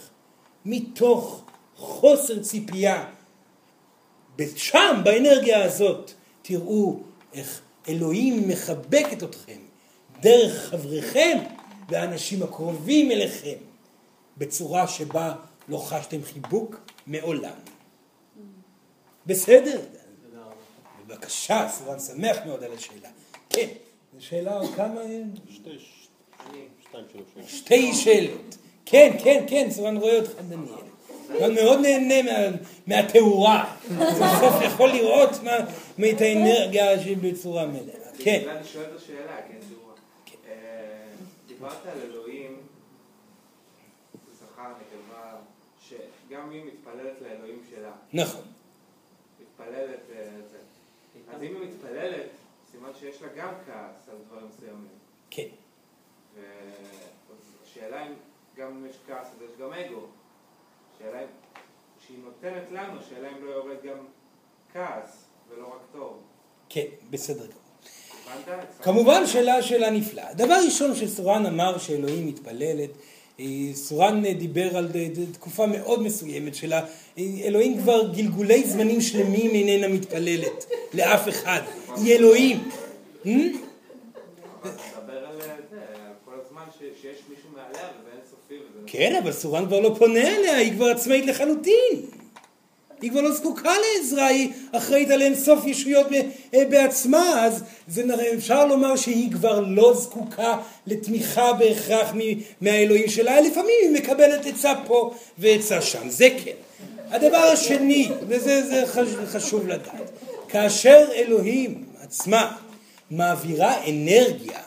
[0.65, 1.43] מתוך
[1.77, 3.05] חוסר ציפייה.
[4.57, 6.13] שם, באנרגיה הזאת,
[6.43, 6.97] תראו
[7.35, 9.59] איך אלוהים מחבקת אתכם
[10.21, 11.39] דרך חבריכם
[11.89, 13.57] והאנשים הקרובים אליכם
[14.37, 15.33] בצורה שבה
[15.71, 17.51] לא חשתם חיבוק מעולם.
[19.27, 19.81] בסדר?
[21.07, 23.09] בבקשה, סורן שמח מאוד על השאלה.
[23.51, 23.67] כן,
[24.19, 25.01] זו שאלה עוד כמה...
[27.47, 28.57] שתי שאלות.
[28.87, 30.91] כן, כן, כן, סורן רואה אותך, דניאל.
[31.39, 32.57] אבל מאוד נהנה מה,
[32.87, 33.77] מהתאורה.
[33.99, 35.59] בסוף יכול לראות מה,
[36.11, 37.95] את האנרגיה בצורה מלאה.
[38.19, 38.49] כן.
[38.49, 39.95] אני שואל את השאלה, כן, תאורה.
[40.49, 40.55] אה,
[41.47, 42.30] דיברת על אלוהים,
[46.31, 47.93] שגם היא מתפללת לאלוהים שלה.
[48.13, 48.43] נכון.
[49.41, 50.59] מתפללת לזה.
[51.29, 52.27] אה, אז אם היא מתפללת,
[52.71, 54.99] סימן שיש לה גם כעס על דברים מסוימים.
[55.31, 55.49] כן.
[56.35, 58.13] והשאלה אם
[58.57, 60.07] גם יש כעס, אז יש גם אגו.
[60.99, 61.27] שאלה אם,
[62.07, 63.99] שהיא נותנת לנו, שאלה אם לא יורד גם
[64.73, 66.23] כעס ולא רק טוב.
[66.69, 67.61] כן, בסדר גמור.
[68.83, 70.35] כמובן שאלה שאלה נפלאה.
[70.35, 72.91] דבר ראשון שסורן אמר שאלוהים מתפללת,
[73.75, 74.89] סורן דיבר על
[75.33, 76.85] תקופה מאוד מסוימת שלה,
[77.19, 81.61] אה, אלוהים כבר גלגולי זמנים שלמים איננה מתפללת לאף אחד,
[81.97, 82.69] היא אלוהים.
[83.27, 83.33] אה?
[88.87, 92.20] כן, אבל סורן כבר לא פונה אליה, היא כבר עצמאית לחלוטין.
[93.03, 96.07] היא כבר לא זקוקה לעזרה, היא אחראית על אינסוף ישויות
[96.55, 102.15] אה, בעצמה, אז זה, אפשר לומר שהיא כבר לא זקוקה לתמיכה בהכרח
[102.61, 106.53] מהאלוהים שלה, לפעמים היא מקבלת עצה פה ועצה שם, זה כן.
[107.11, 108.85] הדבר השני, וזה
[109.27, 110.11] חשוב לדעת,
[110.49, 112.57] כאשר אלוהים עצמה
[113.11, 114.61] מעבירה אנרגיה,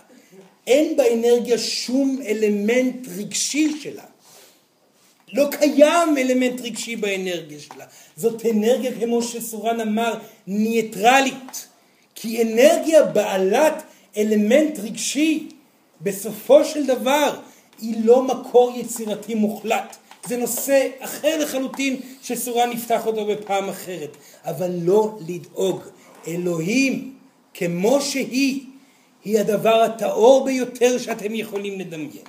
[0.67, 4.12] אין באנרגיה שום אלמנט רגשי שלה.
[5.33, 7.85] לא קיים אלמנט רגשי באנרגיה שלה.
[8.15, 10.13] זאת אנרגיה, כמו שסורן אמר,
[10.47, 11.67] ניטרלית.
[12.15, 13.83] כי אנרגיה בעלת
[14.17, 15.47] אלמנט רגשי,
[16.01, 17.39] בסופו של דבר,
[17.81, 19.95] היא לא מקור יצירתי מוחלט.
[20.25, 24.17] זה נושא אחר לחלוטין שסורן נפתח אותו בפעם אחרת.
[24.45, 25.81] אבל לא לדאוג.
[26.27, 27.13] אלוהים,
[27.53, 28.61] כמו שהיא,
[29.25, 32.23] היא הדבר הטהור ביותר שאתם יכולים לדמיין.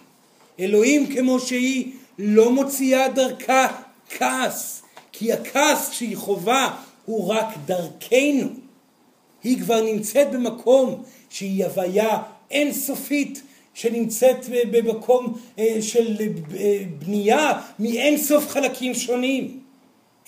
[0.61, 3.69] אלוהים כמו שהיא לא מוציאה דרכה
[4.11, 8.49] כעס, כי הכעס שהיא חווה הוא רק דרכנו.
[9.43, 13.43] היא כבר נמצאת במקום שהיא הוויה אינסופית
[13.75, 16.17] שנמצאת במקום אה, של
[16.57, 19.61] אה, בנייה מאין סוף חלקים שונים.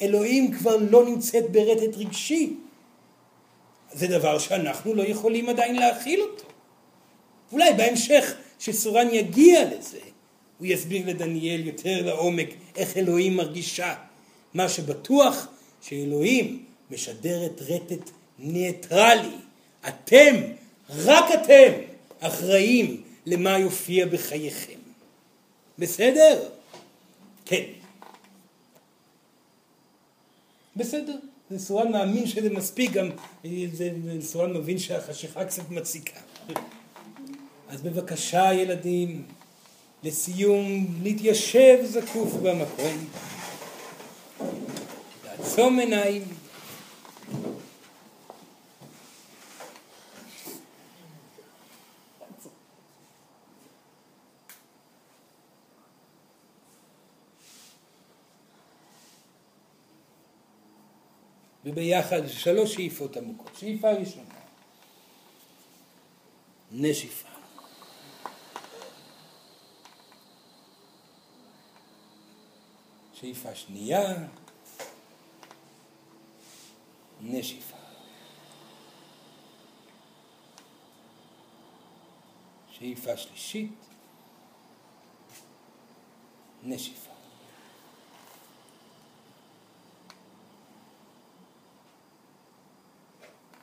[0.02, 2.54] אלוהים כבר לא נמצאת ברטט רגשי.
[3.92, 6.44] זה דבר שאנחנו לא יכולים עדיין להכיל אותו.
[7.52, 9.98] אולי בהמשך, כשסורן יגיע לזה,
[10.58, 13.94] הוא יסביר לדניאל יותר לעומק איך אלוהים מרגישה.
[14.54, 15.46] מה שבטוח
[15.82, 19.36] שאלוהים משדרת רטט ניטרלי.
[19.88, 20.34] אתם,
[20.90, 21.72] רק אתם,
[22.20, 24.78] אחראים למה יופיע בחייכם.
[25.78, 26.48] בסדר?
[27.44, 27.62] כן.
[30.76, 31.16] בסדר.
[31.56, 33.08] סורן מאמין שזה מספיק, גם
[34.20, 36.20] סורן מבין שהחשיכה קצת מציקה.
[37.68, 39.24] אז בבקשה ילדים,
[40.06, 43.06] לסיום, להתיישב זקוף במקום,
[45.24, 46.22] לעצום עיניים,
[61.64, 63.50] וביחד שלוש שאיפות עמוקות.
[63.56, 64.24] שאיפה ראשונה,
[66.72, 67.35] נשיפה.
[73.20, 74.14] שאיפה שנייה,
[77.20, 77.76] נשיפה.
[82.70, 83.72] שאיפה שלישית,
[86.62, 87.10] נשיפה.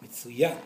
[0.02, 0.58] מצוין.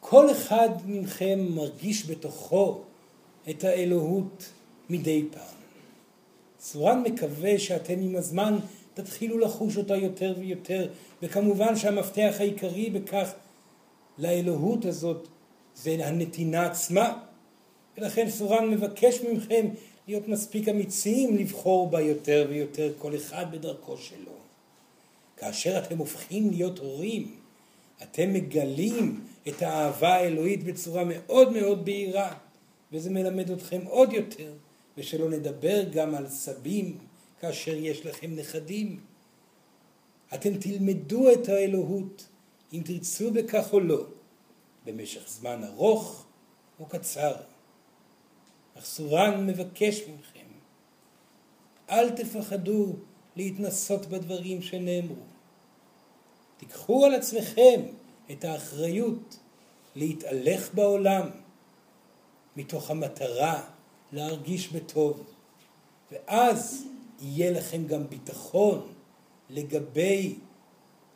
[0.00, 2.84] כל אחד מכם מרגיש בתוכו
[3.50, 4.44] את האלוהות
[4.90, 5.65] מדי פעם.
[6.72, 8.58] סורן מקווה שאתם עם הזמן
[8.94, 10.88] תתחילו לחוש אותה יותר ויותר,
[11.22, 13.32] וכמובן שהמפתח העיקרי בכך
[14.18, 15.28] לאלוהות הזאת
[15.74, 17.18] זה הנתינה עצמה.
[17.98, 19.66] ולכן סורן מבקש מכם
[20.08, 24.32] להיות מספיק אמיצים לבחור בה יותר ויותר, כל אחד בדרכו שלו.
[25.36, 27.34] כאשר אתם הופכים להיות הורים,
[28.02, 32.34] אתם מגלים את האהבה האלוהית בצורה מאוד מאוד בהירה,
[32.92, 34.52] וזה מלמד אתכם עוד יותר,
[34.96, 36.98] ושלא נדבר גם על סבים
[37.40, 39.00] כאשר יש לכם נכדים.
[40.34, 42.28] אתם תלמדו את האלוהות,
[42.72, 44.06] אם תרצו בכך או לא,
[44.84, 46.26] במשך זמן ארוך
[46.80, 47.34] או קצר.
[48.78, 50.46] אך סורן מבקש מכם,
[51.90, 52.96] אל תפחדו
[53.36, 55.22] להתנסות בדברים שנאמרו.
[56.56, 57.80] תיקחו על עצמכם
[58.30, 59.38] את האחריות
[59.96, 61.30] להתהלך בעולם
[62.56, 63.75] מתוך המטרה
[64.12, 65.24] להרגיש בטוב,
[66.12, 66.86] ואז
[67.20, 68.92] יהיה לכם גם ביטחון
[69.50, 70.34] לגבי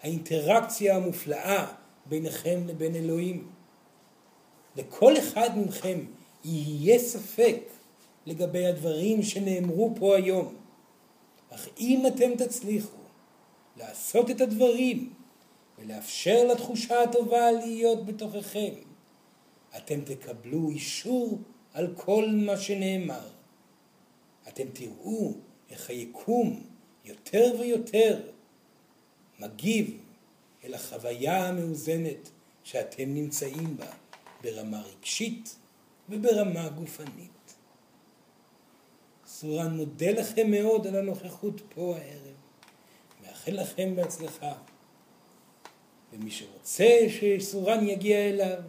[0.03, 1.73] האינטראקציה המופלאה
[2.07, 3.49] ביניכם לבין אלוהים.
[4.77, 5.99] לכל אחד מכם
[6.45, 7.61] יהיה ספק
[8.27, 10.55] לגבי הדברים שנאמרו פה היום,
[11.51, 12.97] אך אם אתם תצליחו
[13.77, 15.13] לעשות את הדברים
[15.79, 18.73] ולאפשר לתחושה הטובה להיות בתוככם,
[19.77, 21.39] אתם תקבלו אישור
[21.75, 23.29] על כל מה שנאמר.
[24.49, 25.33] אתם תראו
[25.71, 26.63] איך היקום
[27.05, 28.21] יותר ויותר
[29.39, 30.01] מגיב
[30.65, 32.31] אל החוויה המאוזנת
[32.65, 33.93] שאתם נמצאים בה
[34.43, 35.57] ברמה רגשית
[36.09, 37.55] וברמה גופנית.
[39.27, 42.35] סורן מודה לכם מאוד על הנוכחות פה הערב.
[43.23, 44.53] מאחל לכם בהצלחה.
[46.13, 48.63] ומי שרוצה שסורן יגיע אליו,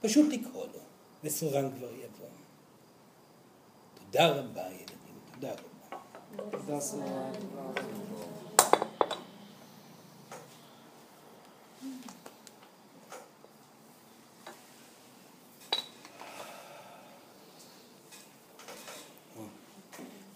[0.00, 0.80] פשוט לקרוא לו,
[1.24, 2.01] וסורן כבר יבוא.
[4.12, 4.96] תודה רבה ילדים,
[5.34, 6.50] תודה רבה.
[6.50, 6.80] תודה.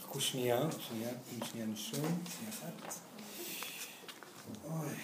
[0.02, 1.10] חכו שנייה, שנייה,
[1.44, 2.94] שנייה נשום, שנייה אחת.
[4.64, 4.94] אוי.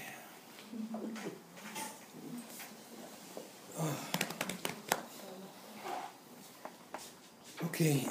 [7.63, 8.05] אוקיי,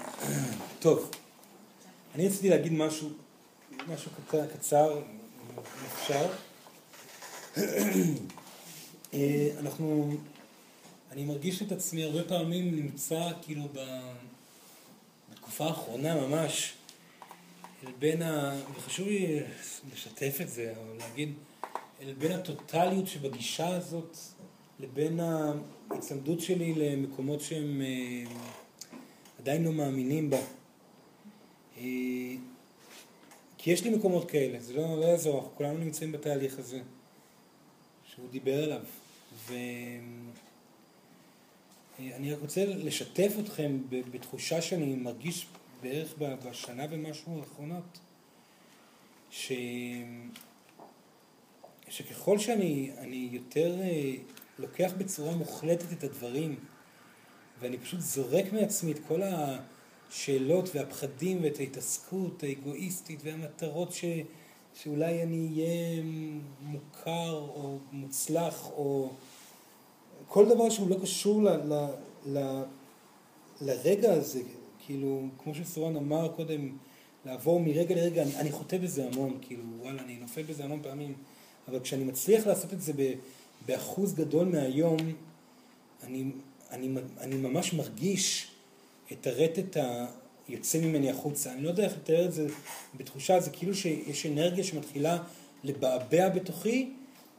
[0.82, 1.12] טוב.
[2.16, 3.10] אני רציתי להגיד משהו,
[3.88, 6.28] משהו קצר, קצר אם אפשר.
[9.14, 10.16] אה, אנחנו,
[11.12, 13.64] אני מרגיש את עצמי הרבה פעמים נמצא כאילו
[15.34, 16.74] בתקופה האחרונה ממש,
[17.84, 18.56] אל בין ה...
[18.76, 19.40] וחשוב לי
[19.94, 21.34] לשתף את זה, או להגיד,
[22.02, 24.18] אל בין הטוטליות שבגישה הזאת,
[24.80, 25.20] לבין
[25.90, 28.32] ההצמדות שלי למקומות שהם אה,
[29.40, 30.41] עדיין לא מאמינים בה.
[31.82, 32.36] אה,
[33.58, 36.82] כי יש לי מקומות כאלה, זה לא, לא יעזור, אנחנו כולנו נמצאים בתהליך הזה
[38.06, 38.82] שהוא דיבר עליו.
[41.99, 45.48] ואני רק רוצה לשתף אתכם בתחושה שאני מרגיש
[45.82, 47.99] בערך בשנה ומשהו האחרונות,
[49.32, 49.52] ש...
[51.90, 54.14] שככל שאני אני יותר אה,
[54.60, 56.56] לוקח בצורה מוחלטת את הדברים,
[57.60, 59.22] ואני פשוט זורק מעצמי את כל
[60.11, 64.05] השאלות והפחדים ואת ההתעסקות האגואיסטית והמטרות ש...
[64.75, 66.03] שאולי אני אהיה
[66.61, 69.09] מוכר או מוצלח או
[70.27, 71.49] כל דבר שהוא לא קשור ל...
[71.49, 71.88] ל...
[72.25, 72.63] ל...
[73.61, 74.41] לרגע הזה,
[74.85, 76.77] כאילו, כמו שסורן אמר קודם,
[77.25, 81.13] לעבור מרגע לרגע, אני, אני חוטא בזה המון, כאילו, וואלה, אני נופל בזה המון פעמים,
[81.67, 82.93] אבל כשאני מצליח לעשות את זה
[83.65, 84.97] באחוז גדול מהיום,
[86.03, 86.31] אני,
[86.71, 86.89] אני,
[87.19, 88.51] אני ממש מרגיש
[89.11, 89.77] את הרטט
[90.47, 91.53] היוצא ממני החוצה.
[91.53, 92.47] אני לא יודע איך לתאר את זה
[92.97, 95.23] בתחושה, זה כאילו שיש אנרגיה שמתחילה
[95.63, 96.89] לבעבע בתוכי,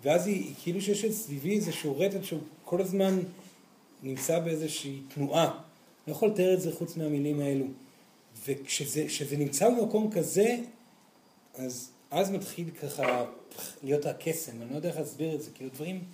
[0.03, 3.19] ואז היא, היא כאילו שיש סביבי איזשהו רטט שהוא כל הזמן
[4.03, 5.61] נמצא באיזושהי תנועה.
[6.07, 7.67] לא יכול לתאר את זה חוץ מהמילים האלו.
[8.47, 10.57] וכשזה נמצא במקום כזה,
[11.55, 13.25] אז אז מתחיל ככה
[13.83, 16.05] להיות הקסם, אני לא יודע איך להסביר את זה, כאילו דברים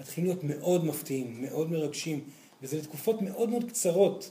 [0.00, 2.20] מתחילים להיות מאוד מפתיעים, מאוד מרגשים,
[2.62, 4.30] וזה לתקופות מאוד מאוד קצרות,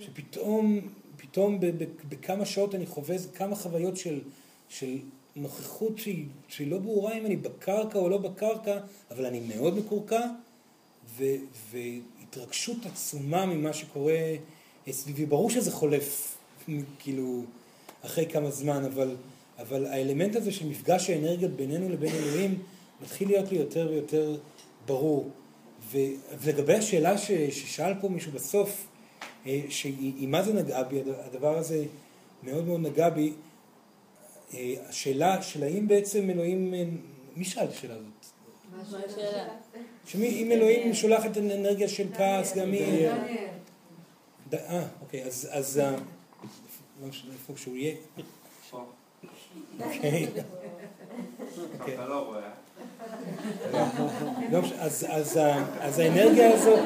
[0.00, 0.80] שפתאום,
[1.16, 1.58] פתאום
[2.08, 4.20] בכמה שעות אני חווה כמה חוויות של,
[4.68, 4.98] של
[5.36, 8.78] נוכחות שהיא, שהיא לא ברורה אם אני בקרקע או לא בקרקע,
[9.10, 10.20] אבל אני מאוד מקורקע,
[11.16, 11.24] ו,
[11.70, 14.34] והתרגשות עצומה ממה שקורה
[14.90, 15.26] סביבי.
[15.26, 16.38] ברור שזה חולף,
[16.98, 17.42] כאילו,
[18.02, 19.16] אחרי כמה זמן, אבל...
[19.60, 22.62] אבל האלמנט הזה של מפגש האנרגיות בינינו לבין אלוהים
[23.02, 24.36] מתחיל להיות לי יותר ויותר
[24.86, 25.30] ברור.
[26.40, 28.99] ולגבי השאלה ש- ששאל פה מישהו בסוף, אה,
[29.68, 31.84] שהיא היא מה זה נגעה בי, הד- הדבר הזה
[32.42, 33.32] מאוד מאוד נגע בי,
[34.54, 36.84] אה, השאלה של האם בעצם אלוהים, אה,
[37.36, 38.04] מי שאל את השאלה הזאת?
[38.76, 39.48] מה השאלה?
[40.06, 43.08] שאם אלוהים שולח את האנרגיה של כעס, גם היא...
[44.50, 45.48] ד- אה, אוקיי, אז...
[45.50, 45.90] אז אה,
[47.02, 47.94] לא משנה איפה שהוא יהיה.
[48.70, 48.84] פה.
[49.80, 50.26] אוקיי.
[51.80, 51.94] אוקיי.
[51.94, 52.50] אתה לא רואה.
[54.52, 54.60] לא
[55.80, 56.78] אז האנרגיה הזאת,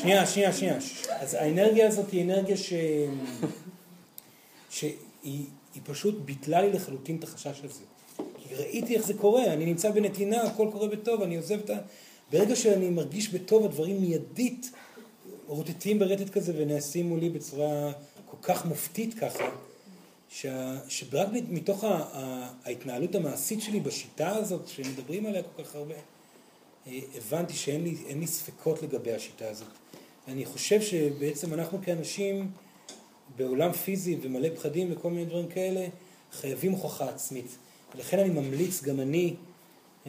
[0.00, 2.72] שנייה, שנייה, שנייה, אז האנרגיה הזאת היא אנרגיה ש...
[4.70, 5.44] שהיא
[5.74, 7.82] היא פשוט ביטלה לי לחלוטין את החשש הזה.
[8.16, 11.78] כי ראיתי איך זה קורה, אני נמצא בנתינה, הכל קורה בטוב, אני עוזב את ה...
[12.32, 14.70] ברגע שאני מרגיש בטוב, הדברים מיידית
[15.46, 17.92] רוטטים ברטט כזה ונעשים מולי בצורה
[18.30, 19.44] כל כך מופתית ככה,
[20.28, 21.84] שה, שרק מתוך
[22.64, 25.94] ההתנהלות המעשית שלי בשיטה הזאת, שמדברים עליה כל כך הרבה,
[27.14, 29.68] הבנתי שאין לי, לי ספקות לגבי השיטה הזאת.
[30.28, 32.50] אני חושב שבעצם אנחנו כאנשים
[33.36, 35.86] בעולם פיזי ומלא פחדים וכל מיני דברים כאלה,
[36.32, 37.58] חייבים הוכחה עצמית.
[37.94, 39.34] ולכן אני ממליץ, גם אני,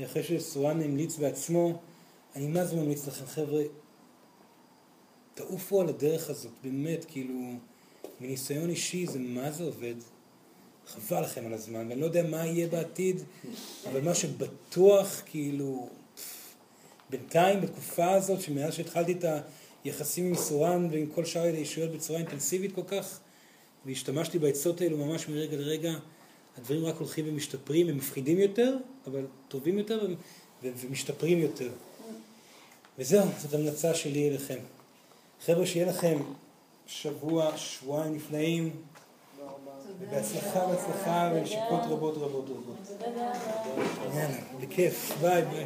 [0.05, 1.79] אחרי שסורן המליץ בעצמו,
[2.35, 3.63] אני מה זה ממליץ לכם, חבר'ה,
[5.33, 7.53] תעופו על הדרך הזאת, באמת, כאילו,
[8.21, 9.95] מניסיון אישי זה מה זה עובד.
[10.87, 13.23] חבל לכם על הזמן, ואני לא יודע מה יהיה בעתיד,
[13.89, 15.89] אבל מה שבטוח, כאילו,
[17.09, 19.25] בינתיים, בתקופה הזאת, שמאז שהתחלתי את
[19.83, 23.19] היחסים עם סורן ועם כל שאר הישויות בצורה אינטנסיבית כל כך,
[23.85, 25.93] והשתמשתי בעצות האלו ממש מרגע לרגע,
[26.57, 28.77] הדברים רק הולכים ומשתפרים, הם מפחידים יותר,
[29.07, 30.07] אבל טובים יותר
[30.63, 31.69] ומשתפרים יותר.
[32.99, 34.59] וזהו, זאת המלצה שלי אליכם.
[35.45, 36.17] חבר'ה, שיהיה לכם
[36.87, 38.71] שבוע, שבועיים נפלאים,
[39.99, 42.75] ובהצלחה, בהצלחה, ונשיקות רבות רבות רבות.
[42.87, 44.15] תודה רבה.
[44.15, 45.65] יאללה, בכיף, ביי ביי.